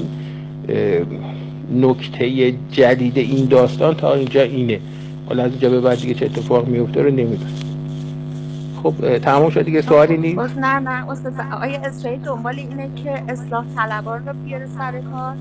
[1.81, 4.79] نکته جدید این داستان تا اینجا اینه.
[5.27, 7.62] حالا از اینجا به بعد دیگه چه اتفاق میفته رو نمی‌دونم.
[8.83, 13.65] خب تمام شد دیگه سوالی نیست؟ نه نه استاد آیا اسرائیل دنبال اینه که اصلاح
[13.75, 15.35] طلبان رو بیاره سر کار.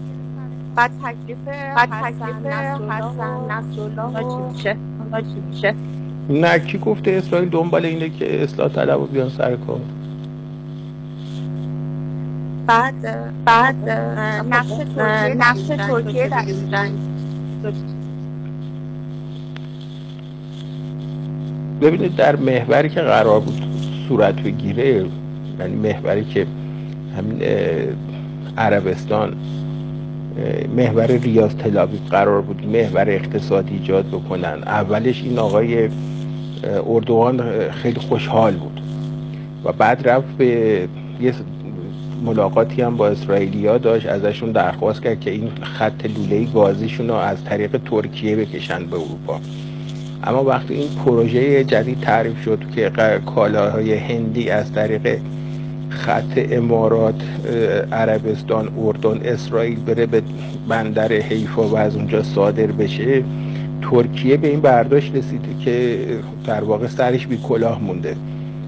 [0.75, 1.39] بعد تکلیف
[1.77, 4.77] بعد تکلیف حسن نصرالله چی میشه؟
[5.35, 5.75] چی میشه؟
[6.31, 9.81] نه کی گفته اسرائیل دنبال اینه که اصلاح طلب رو بیان سر کار؟
[12.67, 12.95] بعد
[13.45, 13.91] بعد
[14.51, 16.99] نقش ترکیه نقش ترکیه در جنگ
[21.83, 23.63] ببینید در محوری که قرار بود
[24.09, 25.07] صورت بگیره
[25.61, 26.47] یعنی محوری که
[27.19, 27.43] همین
[28.59, 29.37] عربستان
[30.77, 34.63] محور ریاض تلابی قرار بود محور اقتصادی ایجاد بکنن.
[34.67, 35.89] اولش این آقای
[36.87, 38.81] اردوغان خیلی خوشحال بود
[39.65, 40.45] و بعد رفت به
[41.21, 41.35] یه
[42.25, 47.45] ملاقاتی هم با اسرائیلیا داشت ازشون درخواست کرد که این خط لوله گازیشون رو از
[47.45, 49.41] طریق ترکیه بکشن به اروپا.
[50.25, 52.91] اما وقتی این پروژه جدید تعریف شد که
[53.35, 55.19] کالاهای هندی از طریق
[55.89, 57.23] خط امارات
[57.93, 60.23] عربستان اردن اسرائیل بره به
[60.69, 63.23] بندر حیفا و از اونجا صادر بشه
[63.91, 65.99] ترکیه به این برداشت رسیده که
[66.47, 68.17] در واقع سرش بی کلاه مونده.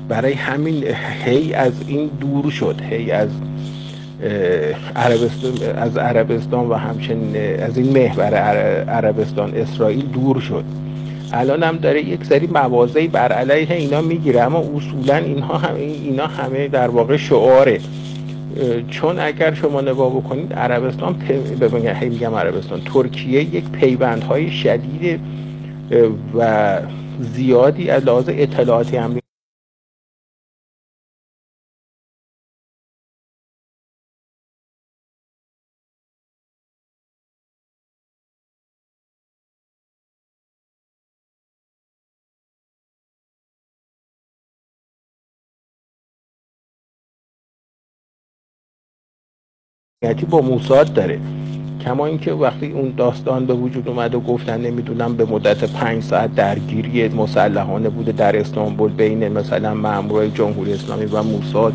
[0.09, 0.85] برای همین
[1.25, 3.29] هی از این دور شد هی از
[4.97, 8.35] عربستان از عربستان و همچنین از این محور
[8.89, 10.65] عربستان اسرائیل دور شد.
[11.35, 16.27] الان هم داره یک سری موازی بر علیه اینا می‌گیره اما اصولا اینها همه اینا
[16.27, 17.81] همه در واقع شعاره.
[18.91, 21.17] چون اگر شما نگاه بکنید عربستان
[21.61, 25.21] ببینید میگم عربستان ترکیه یک پیوندهای شدید
[26.35, 26.79] و
[27.21, 29.24] زیادی از لحاظ اطلاعاتی هم
[50.13, 51.19] با موساد داره.
[51.85, 56.35] کما اینکه وقتی اون داستان به وجود اومد و گفتن نمی‌دونم به مدت پنج ساعت
[56.35, 61.73] درگیری مسلحانه بوده در استانبول بین مثلا مامورای جمهوری اسلامی و موساد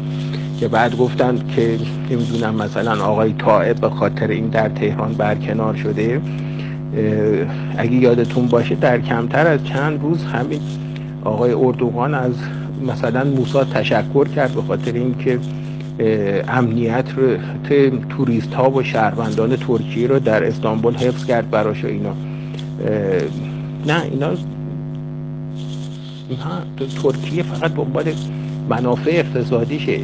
[0.60, 1.78] که بعد گفتن که
[2.12, 6.22] نمی‌دونم مثلا آقای طائب به خاطر این در تهران برکنار شده.
[7.78, 10.60] اگه یادتون باشه در کمتر از چند روز همین
[11.24, 12.32] آقای اردوغان از
[12.88, 15.40] مثلا موساد تشکر کرد به خاطر اینکه
[16.48, 17.38] امنیت رو
[18.10, 22.14] توریست ها و شهروندان ترکیه رو در استانبول حفظ کرد براش اینا.
[23.88, 24.30] نه اینا
[27.04, 28.14] ترکیه فقط دنبال
[28.70, 30.00] منافع اقتصادیشه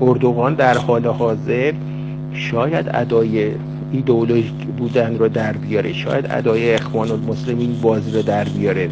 [0.00, 1.72] اردوغان در حال حاضر
[2.32, 3.50] شاید ادای
[3.92, 8.88] ایدئولوژی بودن رو در بیاره شاید ادای اخوان المسلمین بازی رو در بیاره.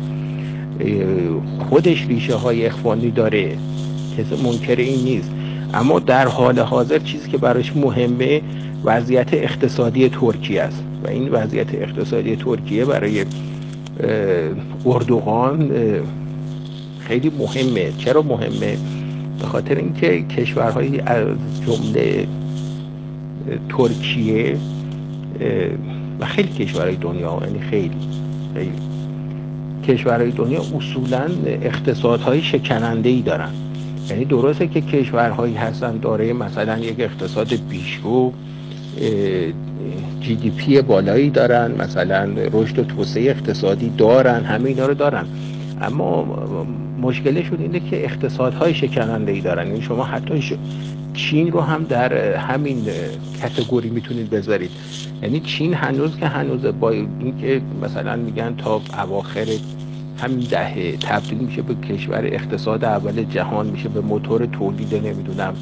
[1.68, 3.57] خودش ریشه های اخوانی داره
[4.18, 5.30] کسی منکر این نیست.
[5.75, 8.43] اما در حال حاضر چیزی که براش مهمه
[8.85, 10.83] وضعیت اقتصادی ترکیه است.
[11.05, 13.25] و این وضعیت اقتصادی ترکیه برای
[14.87, 15.70] اردوغان
[17.01, 17.93] خیلی مهمه.
[17.99, 18.77] چرا مهمه؟
[19.41, 21.27] به خاطر اینکه کشورهای از
[21.66, 22.27] جمله
[23.68, 24.57] ترکیه
[26.20, 27.97] و خیلی کشورهای دنیا یعنی خیلی
[28.55, 28.72] خیلی
[29.89, 33.51] کشورهای دنیا اصولا اقتصادهای شکننده ای دارن.
[34.11, 38.33] یعنی درسته که کشورهایی هستن داره مثلا یک اقتصاد پیشرو
[40.21, 45.25] جی دی پی بالایی دارن مثلا رشد و توسعه اقتصادی دارن همه اینا رو دارن.
[45.81, 46.25] اما
[47.01, 49.63] مشکلشون اینه که اقتصادهای شکننده ای دارن.
[49.63, 50.59] این یعنی شما حتی
[51.15, 52.87] چین رو هم در همین
[53.43, 54.71] کتگوری می‌تونید بذارید.
[55.23, 59.47] یعنی چین هنوز که هنوز با اینکه مثلا میگن تا اواخر
[60.19, 65.55] همین دهه تبدیل میشه به کشور اقتصاد اول جهان میشه به موتور تولید نمی‌دونم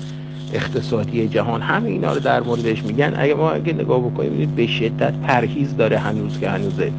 [0.52, 1.62] اقتصادی جهان.
[1.62, 3.14] همه اینا رو در موردش میگن.
[3.16, 6.92] اگه ما اگه نگاه بکنیم به شدت پرهیز داره هنوز که هنوزه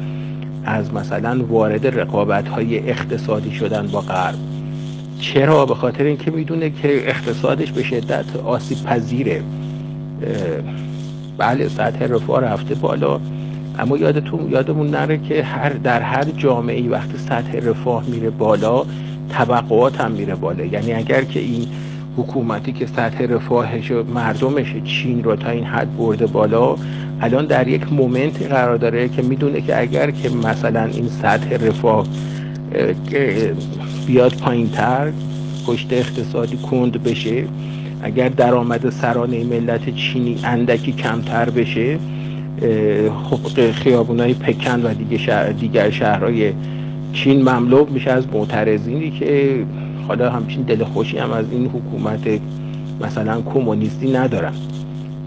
[0.64, 4.38] از مثلا وارد رقابت های اقتصادی شدن با غرب.
[5.20, 9.42] چرا؟ به خاطر اینکه می‌دونه که اقتصادش به شدت آسیب پذیره.
[11.38, 13.20] بله سطح رفاه رفته بالا.
[13.78, 18.84] اما یادتون یادمون نره که هر در هر جامعه ای وقتی سطح رفاه میره بالا
[19.28, 20.64] طبقات هم میره بالا.
[20.64, 21.66] یعنی اگر که این
[22.16, 26.76] حکومتی که سطح رفاهش و مردمش چین رو تا این حد برده بالا
[27.20, 32.06] الان در یک مومنت قرار داره که می‌دونه که اگر که مثلا این سطح رفاه
[34.06, 35.12] بیاد پایین تر
[35.66, 37.44] پشت اقتصادی کند بشه
[38.02, 41.98] اگر درآمد سرانه ملت چینی اندکی کمتر بشه
[43.72, 46.52] خیابونای پکن و دیگه شهر دیگر شهرهای
[47.12, 49.64] چین مملو میشه از معترضینی که
[50.08, 52.40] حالا همچین دل خوشی هم از این حکومت
[53.00, 54.52] مثلا کمونیستی ندارن.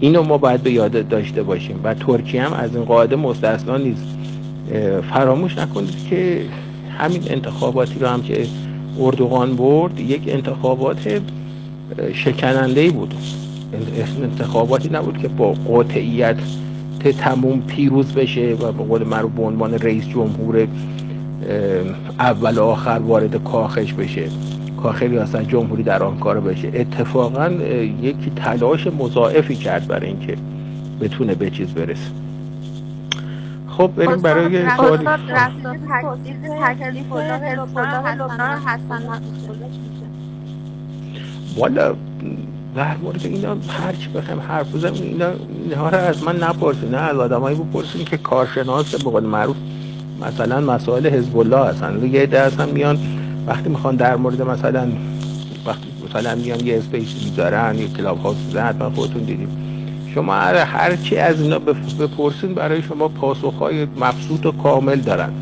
[0.00, 4.06] اینو ما باید به یاد داشته باشیم و ترکیه هم از این قاعده مستثنا نیست.
[5.10, 6.40] فراموش نکنید که
[6.98, 8.46] همین انتخاباتی رو هم که
[9.00, 11.20] اردوغان برد یک انتخابات
[12.12, 13.14] شکننده بود.
[14.22, 16.36] انتخاباتی نبود که با قاطعیت
[16.98, 20.68] تموم پیروز بشه و به قول معروف به عنوان رئیس جمهور
[22.18, 24.28] اول و آخر وارد کاخش بشه.
[24.82, 26.70] کاخ ریاست جمهوری در آن کار بشه.
[26.74, 27.50] اتفاقا
[28.02, 30.36] یکی تلاش مضاعفی کرد برای اینکه
[31.00, 32.10] بتونه به چیز برسه.
[33.68, 35.04] خب بریم برای سوالی.
[41.56, 41.94] والا
[42.78, 45.26] در مورد اینا هر چی بخوایم حرف بزنیم اینا
[45.64, 46.94] اینها رو از من نپرسید.
[46.94, 49.56] نه از آدمایی بپرسیم که کارشناس به قول معروف
[50.20, 52.98] مثلا مسائل حزب الله هستن یه عده هستن میان
[53.46, 54.88] وقتی می‌خوان در مورد مثلا
[55.66, 59.48] وقتی مثلا میان یه space می‌ذارن یه کلاب هاوس حتما خودتون دیدیم
[60.14, 65.32] شما هر چی از اینا بپرسین برای شما پاسخهای مبسوط و کامل دارن.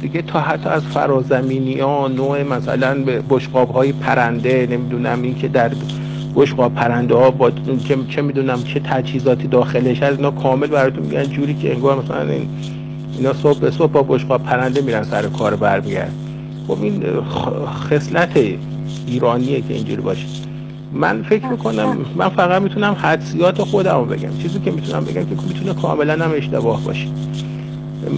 [0.00, 5.68] دیگه تا حتی از فرازمینی ها نوع مثلا بشقاب های پرنده نمی‌دونم این که در
[6.36, 7.50] بشقاب پرنده ها با
[7.88, 12.32] چه, چه می‌دونم چه تجهیزاتی داخلش از اینا کامل براتون میگن جوری که انگار مثلا
[12.32, 12.48] این
[13.16, 16.12] اینا صبح به صبح با بشقاب پرنده میرن سر کار برمیگرد
[16.68, 17.04] خب این
[17.90, 18.30] خصلت
[19.06, 20.26] ایرانیه که اینجوری باشه.
[20.92, 24.38] من فکر می‌کنم من فقط می‌تونم حدسیات خودم بگم.
[24.42, 27.06] چیزی که می‌تونم بگم که می‌تونه کاملا هم اشتباه باشه.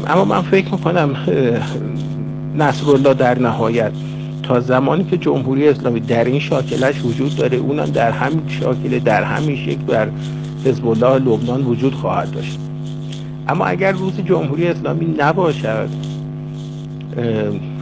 [0.06, 1.16] اما من فکر می‌کنم
[2.58, 3.92] نصرالله در نهایت
[4.48, 9.22] تا زمانی که جمهوری اسلامی در این شاکلش وجود داره اونم در همین شاکله در
[9.22, 10.08] همین شکل در
[10.64, 12.58] حزب الله لبنان وجود خواهد داشت.
[13.48, 15.88] اما اگر روز جمهوری اسلامی نباشد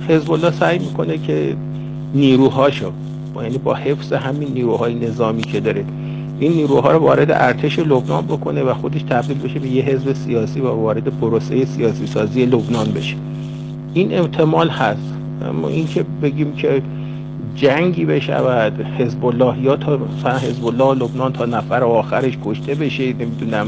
[0.09, 1.57] حزب الله سعی می‌کنه که
[2.15, 2.93] نیروهاشو
[3.43, 5.85] یعنی با حفظ همین نیروهای نظامی که داره
[6.41, 10.61] این نیروها رو وارد ارتش لبنان بکنه و خودش تبدیل بشه به یه حزب سیاسی
[10.61, 13.17] و وارد پروسه سیاسی سازی لبنان بشه.
[13.95, 15.16] این احتمال هست.
[15.43, 16.83] اما اینکه بگیم که
[17.57, 19.99] جنگی بشود حزب الله یا تا
[20.39, 23.67] حزب الله لبنان تا نفر آخرش کشته بشه نمی‌دونم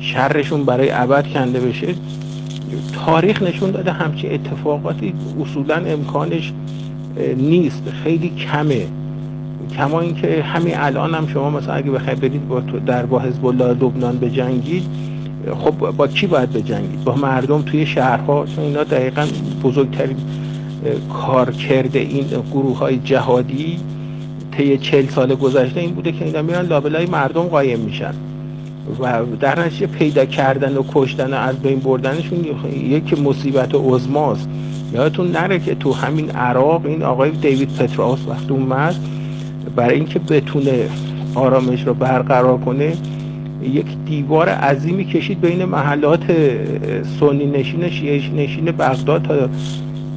[0.00, 1.94] شرشون برای ابد کنده بشه
[3.06, 6.52] تاریخ نشون داده همچین اتفاقاتی اصولا امکانش
[7.36, 8.86] نیست خیلی کمه.
[9.76, 13.68] کما اینکه همین الان هم شما مثلا اگه بخواید برید با در با حزب الله
[13.68, 14.82] لبنان بجنگید
[15.54, 19.26] خب با کی باید بجنگید؟ با مردم توی شهرها؟ چون اینا دقیقا
[19.62, 20.16] بزرگترین
[21.12, 23.78] کار کرده این گروه های جهادی
[24.52, 28.14] طی چل سال گذشته این بوده که اینا میرن لابلای مردم قایم میشن
[29.00, 34.48] و در نتیجه پیدا کردن و کشتن و از بین بردنشون یک مصیبت عظماست.
[34.92, 38.94] یادتون نره که تو همین عراق این آقای دیوید پتراس وقتی اومد
[39.76, 40.88] برای اینکه بتونه
[41.34, 42.92] آرامش رو برقرار کنه
[43.62, 46.24] یک دیوار عظیمی کشید بین محلات
[47.20, 49.48] سنی نشین شیعه نشین بغداد تا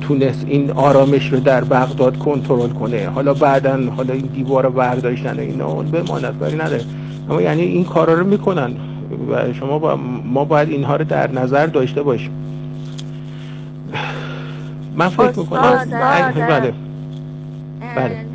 [0.10, 3.10] تونست این آرامش رو در بغداد کنترل کنه.
[3.10, 6.84] حالا بعدا حالا این دیوار رو برداشتن اینا اون بماند بری نداره.
[7.30, 8.72] اما یعنی این کارا رو می‌کنن
[9.32, 9.96] و شما با
[10.26, 12.32] ما باید اینها رو در نظر داشته باشیم.
[14.96, 15.86] من فکر می‌کنم
[16.50, 16.74] بله.
[17.96, 18.26] بله.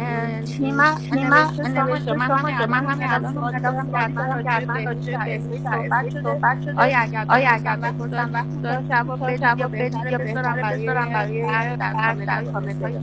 [0.45, 5.59] سیما نوشته شما همین من همین الان اومدم سوال کردم که حتما راجع به اسمی
[5.59, 6.77] صحبت شده.
[6.77, 10.87] آیا اگر آیا اگر بپرسم وقت داره جواب بدید یا بهتره بذارم برای
[11.43, 11.77] برای
[12.27, 12.95] در کامنت های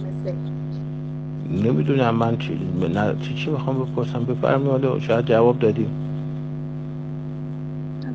[1.63, 2.59] نمی‌دونم من چی
[2.93, 4.23] نه چی, چی می‌خوام بپرسم.
[4.25, 6.07] بفرمایید حالا شاید جواب دادیم.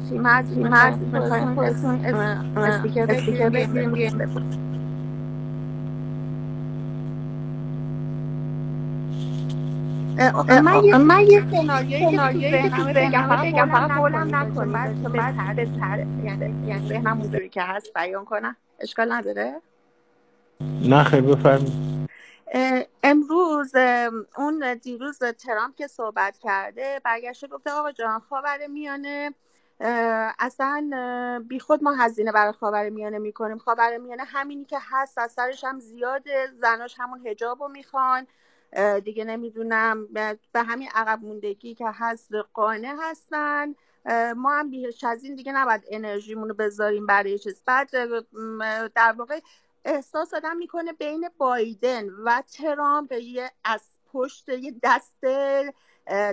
[0.08, 2.04] سیما از سیما از می‌خوایم خودتون
[2.56, 3.06] استیکر
[3.50, 4.65] بگیریم بیایم بپرسیم.
[10.62, 14.72] من یه من یه سناریویی که تو بگم فقط بگم فقط قولم نکنید
[15.12, 18.56] بعد به سر یعنی ذهنم اونجوری که هست بیان کنم.
[18.80, 19.60] اشکال نداره؟
[20.60, 21.96] نه خیلی بفرمایید.
[23.02, 23.72] امروز
[24.36, 29.34] اون دیروز ترامپ که صحبت کرده برگشته گفته آقا جان خاور میانه
[30.38, 30.90] اصلا
[31.48, 33.58] بیخود ما هزینه برای خاور میانه می‌کنیم.
[33.58, 38.26] خاور میانه همینی که هست از سرش هم زیاده زناش همون هجاب رو می‌خوان.
[39.04, 40.06] دیگه نمی‌دونم.
[40.52, 43.74] به همین عقب موندگی که هست قانع هستن.
[44.36, 47.62] ما هم بیش از این دیگه نباید انرژیمون رو بذاریم برای چیز.
[47.66, 47.90] بعد
[48.94, 49.40] در واقع
[49.84, 55.16] احساس آدم می‌کنه بین بایدن و ترامپ یه از پشت یه دست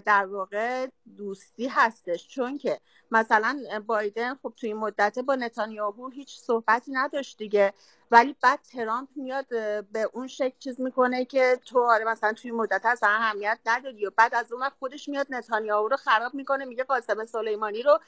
[0.06, 2.28] در واقع دوستی هستش.
[2.28, 2.80] چون که
[3.12, 7.74] مثلا بایدن خب توی این مدت با نتانیاهو هیچ صحبتی نداشت دیگه.
[8.12, 9.48] ولی بعد ترامپ میاد
[9.92, 14.12] به اون شکل چیز می‌کنه که تو آره مثلا توی مدت اصلا اهمیت ندادی و
[14.18, 18.00] بعد از اون خودش میاد نتانیاهو رو خراب می‌کنه میگه قاسم سلیمانی رو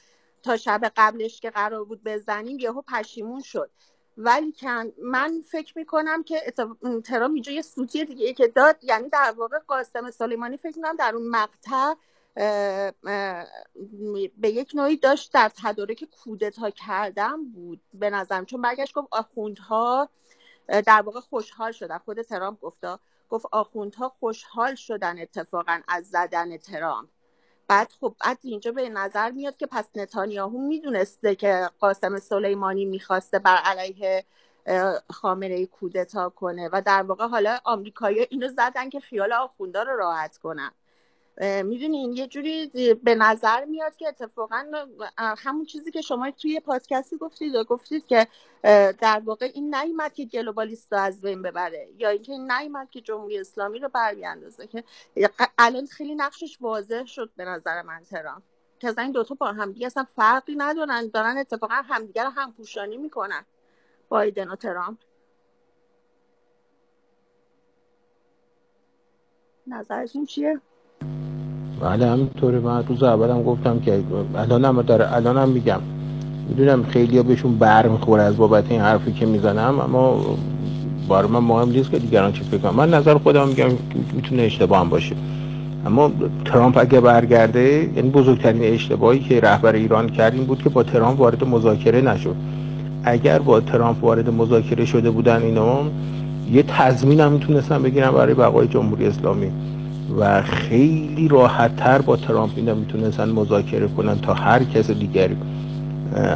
[0.43, 3.71] تا شب قبلش که قرار بود بزنیم یهو پشیمون شد.
[4.17, 4.53] ولی
[5.03, 6.53] من فکر می‌کنم که
[7.05, 11.15] ترامپ اینجا یه سوتی دیگه که داد یعنی در واقع قاسم سلیمانی فکر می‌کنم در
[11.15, 11.93] اون مقطع
[14.37, 18.45] به یک نوعی داشت در تدارک کودتا کردن بود به نظرم.
[18.45, 20.09] چون برگشت گفت آخوندها
[20.67, 21.97] در واقع خوشحال شدن.
[21.97, 22.99] خود ترامپ گفتا
[23.29, 27.09] گفت آخوندها خوشحال شدن اتفاقا از زدن ترامپ
[27.67, 33.39] بعد خب بعد اینجا به نظر میاد که پس نتانیاهو می‌دونسته که قاسم سلیمانی می‌خواسته
[33.39, 34.25] بر علیه
[35.11, 40.37] خامنه کودتا کنه و در واقع حالا آمریکایی اینو زدن که خیال آخوندا رو راحت
[40.37, 40.71] کنن.
[41.41, 42.71] می‌دونین یه جوری
[43.03, 44.65] به نظر میاد که اتفاقا
[45.17, 48.27] همون چیزی که شما توی پادکستی گفتید و گفتید که
[48.99, 53.01] در واقع این نیومد که گلوبالیست رو از بین ببره یا اینکه این نیومد که
[53.01, 54.83] جمهوری اسلامی رو برگردازه که
[55.57, 58.43] الان خیلی نقشش واضح شد به نظر من ترام
[58.79, 62.97] که این دوتا با هم دیگه اصلا فرقی ندارن دارن اتفاقا همدیگه رو هم پوشانی
[62.97, 63.45] می‌کنن.
[64.09, 64.97] بایدن و ترامپ.
[69.67, 70.61] نظرشون چیه؟
[71.81, 74.03] بله همینطوره من روز اولم گفتم که
[74.35, 75.79] الانم داره الانم میگم.
[76.49, 80.25] می‌دونم خیلی بهشون بر می‌خوره از بابت این حرفی که می‌زنم اما
[81.07, 83.67] بار من مهم نیست که دیگران چه فکر من نظر خودم میگم
[84.13, 85.15] می‌تونه اشتباه هم باشه.
[85.85, 86.11] اما
[86.45, 91.19] ترامپ اگه برگرده یعنی بزرگترین اشتباهی که رهبر ایران کرد این بود که با ترامپ
[91.19, 92.35] وارد مذاکره نشد.
[93.03, 95.77] اگر با ترامپ وارد مذاکره شده بودن اینا
[96.51, 97.39] یه تضمین هم
[97.83, 99.51] بگیرن برای بقای جمهوری اسلامی.
[100.19, 105.35] و خیلی راحت تر با ترامپ اینا می‌تونستن مذاکره کنن تا هر کس دیگری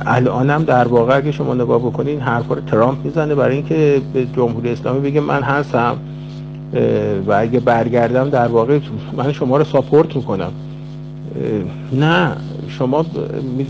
[0.06, 4.02] الان هم در واقع اگه شما نگاه بکنید این حرفا رو ترامپ می‌زنه برای اینکه
[4.14, 5.98] به جمهوری اسلامی بگه من هستم.
[7.28, 8.80] و اگه برگردم در واقع
[9.18, 10.52] من شما رو ساپورت می‌کنم.
[11.94, 12.32] نه
[12.68, 13.06] شما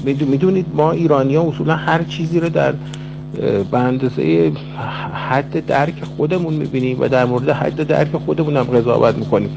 [0.06, 2.74] می‌دونید ما ایرانی ها اصولا هر چیزی رو در
[3.72, 4.52] به اندازه
[5.30, 9.50] حد درک خودمون می‌بینیم و در مورد حد درک خودمون هم قضاوت می‌کنیم.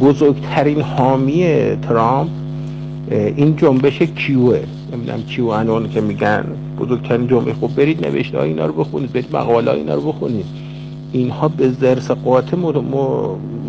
[0.00, 1.46] بزرگترین حامی
[1.82, 2.28] ترامپ
[3.10, 4.60] این جنبش کیوه.
[4.92, 6.44] نمی‌دونم کیو انون که میگن.
[6.78, 7.54] بزرگترین جنبش.
[7.60, 10.44] خب برید نوشته اینا رو بخونید برید مقاله اینا رو بخونید.
[11.12, 12.56] اینها به زرس قاطع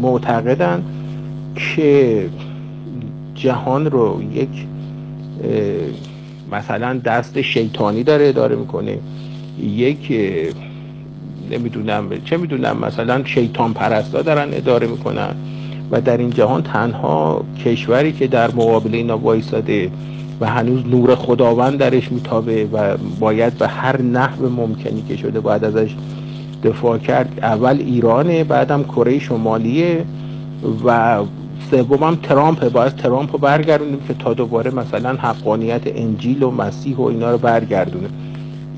[0.02, 0.84] معتقدن
[1.56, 2.30] که
[3.36, 4.50] جهان رو یک
[6.52, 8.98] مثلا دست شیطانی داره اداره می‌کنه.
[9.64, 10.12] یک
[11.52, 15.36] نمی‌دونم چه می‌دونم مثلا شیطان پرستا دارن اداره می‌کنن.
[15.92, 19.92] و در این جهان تنها کشوری که در مقابل اینا وایساده
[20.42, 25.64] و هنوز نور خداوند درش میتابه و باید به هر نحو ممکنی که شده باید
[25.64, 25.96] ازش
[26.64, 27.40] دفاع کرد.
[27.42, 30.06] اول ایرانه بعدم کره شمالیه
[30.86, 31.20] و
[31.72, 36.98] سوم هم ترامپه باید ترامپ رو برگردونیم که تا دوباره مثلا حقانیت انجیل و مسیح
[36.98, 38.08] و اینا رو برگردونه.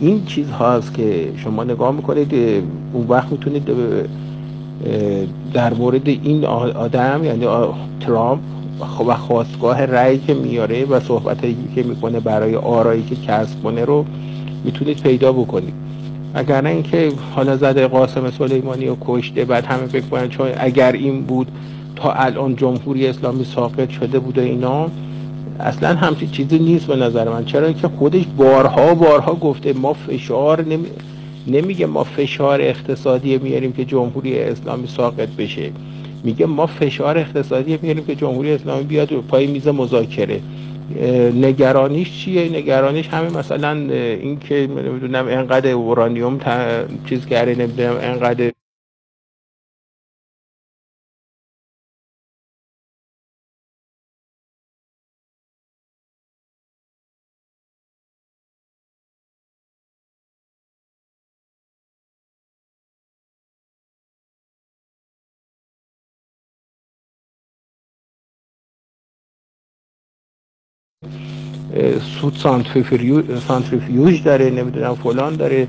[0.01, 2.33] این چیز هاست که شما نگاه می‌کنید
[2.93, 3.69] اون وقت می‌تونید
[5.53, 7.45] در مورد این آدم یعنی
[7.99, 8.39] ترامپ
[9.07, 11.41] و خواستگاه رأی که میاره و صحبت
[11.75, 14.05] که می‌کنه برای آرایی که کسب کنه رو
[14.63, 15.73] می‌تونید پیدا بکنید.
[16.33, 20.91] اگر نه اینکه حالا زده قاسم سلیمانی و کشته بعد همه فکر کنن چون اگر
[20.91, 21.47] این بود
[21.95, 24.87] تا الان جمهوری اسلامی ساقط شده بوده اینا
[25.59, 27.45] اصلا همچین چیزی نیست به نظر من.
[27.45, 30.85] چرا که خودش بارها بارها گفته ما فشار نمی...
[31.49, 35.71] نمیگه ما فشار اقتصادی میاریم که جمهوری اسلامی ساقط بشه.
[36.23, 40.39] میگه ما فشار اقتصادی میاریم که جمهوری اسلامی بیاد پای میز مذاکره.
[41.35, 46.39] نگرانیش چیه؟ نگرانیش همه مثلا این که نمی‌دونم انقدر اورانیوم
[47.09, 48.51] چیز کرده نمی‌دونم انقدر
[72.21, 72.35] سود
[73.47, 75.67] سانتریفیوژ داره نمی‌دونم فلان داره.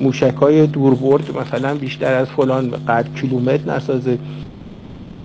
[0.00, 4.18] موشک های دوربرد مثلا بیشتر از فلان قد کیلومتر نسازه.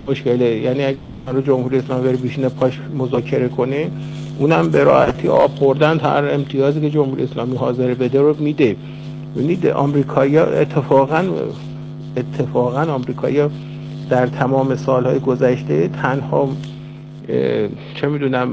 [0.08, 3.90] مشکله یعنی اگه رو جمهوری اسلامی بره بیشینه پاش مذاکره کنه
[4.38, 8.76] اونم به راحتی آب خوردن هر امتیازی که جمهوری اسلامی حاضر بده رو میده.
[9.36, 11.24] ببینید آمریکایی‌ها اتفاقا
[12.16, 13.50] اتفاقا آمریکایی‌ها
[14.10, 16.48] در تمام سالهای گذشته تنها
[17.94, 18.48] چه می‌دونم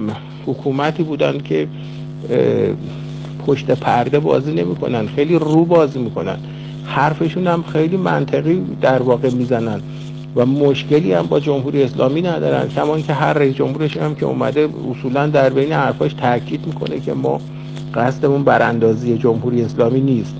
[0.45, 1.67] حکومتی بودن که
[3.47, 6.37] پشت پرده بازی نمی‌کنن خیلی رو بازی می‌کنن.
[6.85, 9.81] حرفشون هم خیلی منطقی در واقع می‌زنن.
[10.35, 12.67] و مشکلی هم با جمهوری اسلامی ندارن.
[12.67, 17.13] کمان که هر رئیس جمهورش هم که اومده اصولا در بین حرفاش تاکید می‌کنه که
[17.13, 17.41] ما
[17.93, 20.35] قصدمون براندازی جمهوری اسلامی نیست.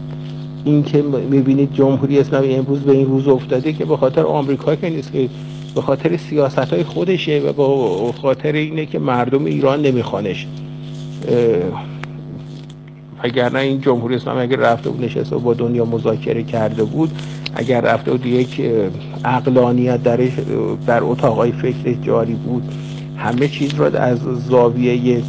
[0.66, 4.90] این که می‌بینید جمهوری اسلامی امروز به این روز افتاده که به خاطر آمریکا که
[4.90, 5.30] نیست که
[5.76, 10.48] به خاطر سیاست های خودشه و با خاطر اینه که مردم ایران نمیخوانش.
[13.20, 17.12] اگر این جمهوری اسلامی اگر رفته بود نشسته با دنیا مذاکره کرده بود
[17.56, 18.62] اگر رفته بود یک
[19.26, 20.32] اقلانیت درش
[20.88, 22.64] در اتاقای فکر جاری بود
[23.18, 24.20] همه چیز را از
[24.50, 25.22] زاویه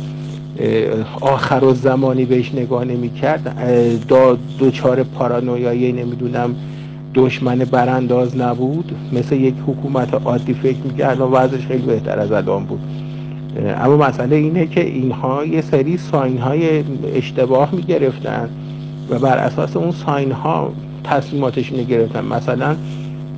[1.21, 6.55] آخر و زمانی بهش نگاه نمی کرد دا دوچار پارانویایی نمی‌دونم
[7.17, 11.21] دشمن برانداز نبود مثل یک حکومت عادی فکر می‌کرد.
[11.21, 12.81] و وضعش خیلی بهتر از الان بود.
[13.79, 18.49] اما مسئله اینه که اینها یه سری ساین های اشتباه می‌گرفتن
[19.11, 20.73] و بر اساس اون ساین ها
[21.05, 22.25] تصمیماتشون گرفتن.
[22.25, 22.77] مثلا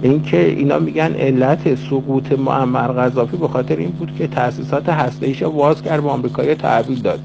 [0.02, 5.82] اینکه اینا میگن علت سقوط معمر قذافی به خاطر این بود که تاسیسات هسته‌ایش واز
[5.82, 7.20] کرد به آمریکایی تحویل داد.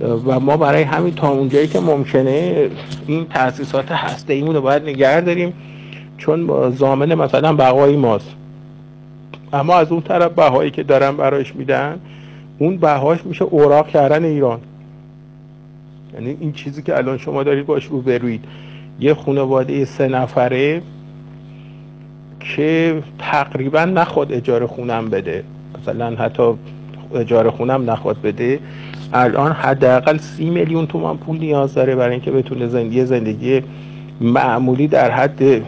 [0.00, 2.68] و ما برای همین تا اونجایی که ممکنه
[3.06, 5.52] این تاسیسات هسته ایمون رو باید نگه داریم
[6.18, 8.34] چون زامن مثلا بقای ماست.
[9.52, 12.00] اما از اون طرف بهایی که دارن برایش میدن
[12.58, 14.60] اون بهاش میشه اوراق کردن ایران.
[16.14, 18.44] یعنی این چیزی که الان شما دارید باش رو بروید
[19.00, 20.82] یه خانواده سه نفره
[22.40, 25.44] که تقریبا نخواد اجاره خونم بده.
[25.78, 26.54] مثلا حتی
[27.14, 28.58] اجاره خونم نخواد بده.
[29.12, 33.62] الان حداقل سی میلیون تومان پول نیاز داره برای اینکه بتونه زندگی زندگی
[34.20, 35.62] معمولی در حد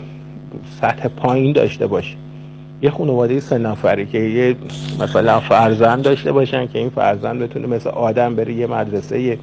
[0.81, 2.17] سطح پایین داشته باشه.
[2.83, 4.57] یه خانواده سه نفره که یه
[5.01, 9.39] مثلا فرزند داشته باشن که این فرزند بتونه مثل آدم بره یه مدرسه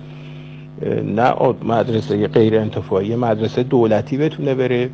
[1.15, 1.33] نه
[1.63, 4.89] مدرسه غیر انتفاعی مدرسه دولتی بتونه بره.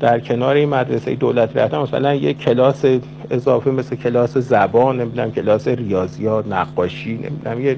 [0.00, 2.84] در کنار این مدرسه دولتی رفتن مثلا یه کلاس
[3.30, 7.76] اضافه مثل کلاس زبان نمی‌دونم کلاس ریاضیات نقاشی نمی‌دونم یه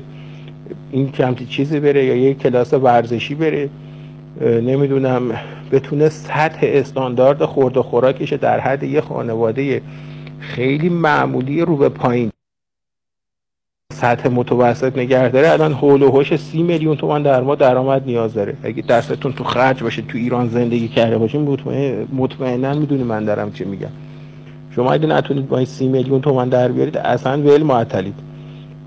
[0.90, 3.68] این کمتی چیزی بره یا یه کلاس ورزشی بره
[4.40, 5.22] نمی‌دونم
[5.72, 9.82] بتونه سطح استاندارد خورد و خوراکش در حد یه خانواده
[10.38, 12.30] خیلی معمولی رو به پایین.
[13.92, 15.50] سطح متوسط نگه داره.
[15.50, 18.56] الان حول و حوش سی میلیون تومان در ما درآمد نیاز داره.
[18.62, 23.52] اگه دستتون تو خرج باشه تو ایران زندگی کرده باشین مطمئن مطمئنا می‌دونی من دارم
[23.52, 23.88] چه میگم.
[24.70, 28.14] شما اگه نتونید با این سی میلیون تومان در بیارید اصلا ول معطلید.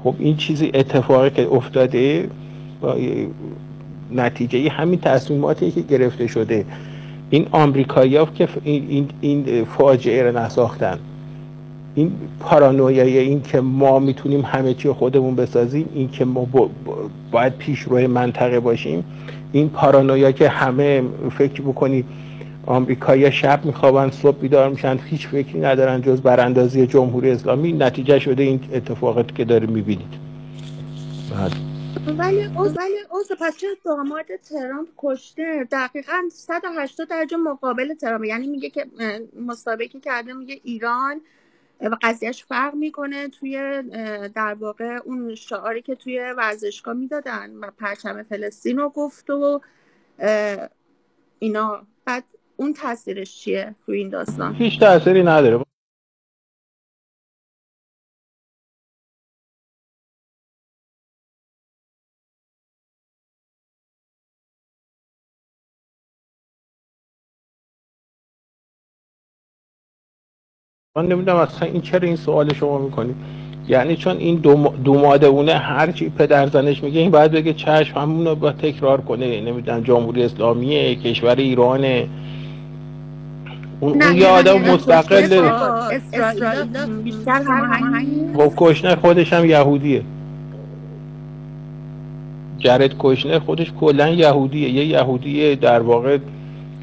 [0.03, 2.29] خب این چیزی اتفاقی که افتاده
[4.11, 6.65] نتیجه همین تصمیماتی که گرفته شده.
[7.29, 10.99] این آمریکایی ها که این, این, این فاجعه رو نساختن.
[11.95, 16.47] این پارانویای این که ما می‌تونیم همه چی خودمون بسازیم این که ما
[17.31, 19.03] باید پیش روی منطقه باشیم.
[19.51, 21.01] این پارانویا که همه
[21.37, 22.03] فکر بکنی
[22.65, 27.73] آمریکایی شب میخوابن صبح بیدار میشن هیچ فکری ندارن جز براندازی جمهوری اسلامی.
[27.73, 30.31] نتیجه شده این اتفاقات که داره می‌بینید.
[32.17, 38.23] ولی ولی اوز پس چرا داماد ترامپ کشته؟ دقیقا 180 درجه مقابل ترامپ.
[38.23, 38.85] یعنی میگه که
[39.47, 41.21] مسابقه کرده میگه ایران
[41.81, 43.83] و قضیهش فرق می‌کنه توی
[44.35, 49.61] در واقع اون شعاری که توی ورزشگاه می‌دادن و پرچم فلسطین رو گفت و
[51.39, 51.81] اینا.
[52.05, 52.23] بعد
[52.61, 55.59] اون تاثیرش چیه تو این داستان؟ هیچ تاثیری نداره.
[70.95, 73.15] من نمی‌دونم اصلا این چرا این سوال شما می‌کنید
[73.67, 74.35] یعنی چون این
[74.83, 79.01] دو ماده هر چی پدر زنش میگه این باید بگه چشم همون رو با تکرار
[79.01, 79.41] کنه.
[79.41, 82.09] نمی‌دونم جمهوری اسلامیه کشور ایرانه.
[83.81, 85.49] اون, اون یه آدم مستقل
[87.03, 87.41] بیشتر
[88.35, 90.01] خب کشنر خودش هم یهودیه.
[92.57, 94.69] جرد کشنر خودش کلا یهودیه.
[94.69, 96.17] یه یهودی در واقع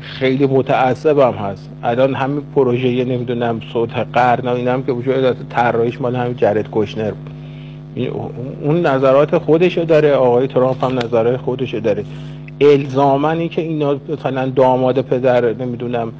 [0.00, 1.70] خیلی متعصب هم هست.
[1.82, 7.10] الان همین پروژه نمی‌دونم صوت قرن این هم که وجود طراحیش مال همین جرد کشنر
[7.10, 7.30] بود
[8.62, 12.04] اون نظرات خودشو داره آقای ترامپ هم نظرات خودشو داره.
[12.60, 16.12] الزامنی که اینا مثلا داماد پدر نمی‌دونم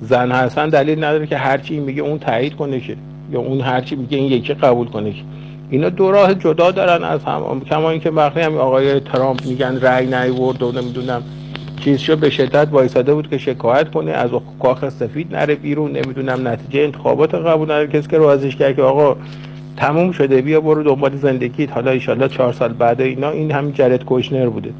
[0.00, 2.96] زن هستن دلیل نداره که هرچی این میگه اون تایید کنه که
[3.32, 5.22] یا اون هرچی میگه این یکی قبول کنه که.
[5.70, 10.06] اینا دو راه جدا دارن از هم کما اینکه وقتی هم آقای ترامپ میگن رأی
[10.06, 11.22] نیورد و نمی‌دونم
[11.80, 14.30] چیزشو به شدت وایساده بود که شکایت کنه از
[14.60, 19.16] کاخ سفید نره بیرون نمی‌دونم نتیجه انتخابات قبول نره کسی که روزش کرد که آقا
[19.76, 24.04] تموم شده بیا برو دنبال زندگیت حالا ایشالله چهار سال بعد اینا این همین جرد
[24.04, 24.70] کوشنر بوده.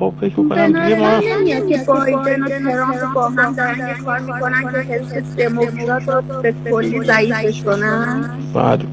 [0.00, 4.18] خب فکر می‌کنم دیگه ما نمیاد که بایدن و ترامپ با هم دارن یه کار
[4.18, 8.84] می‌کنن که حزب دموکرات رو به کلی ضعیفش کنن بعد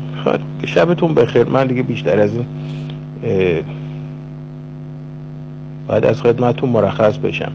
[0.66, 1.44] شبتون بخیر.
[1.44, 2.46] من دیگه بیشتر از این
[5.88, 7.52] بعد از خدمتتون مرخص بشم.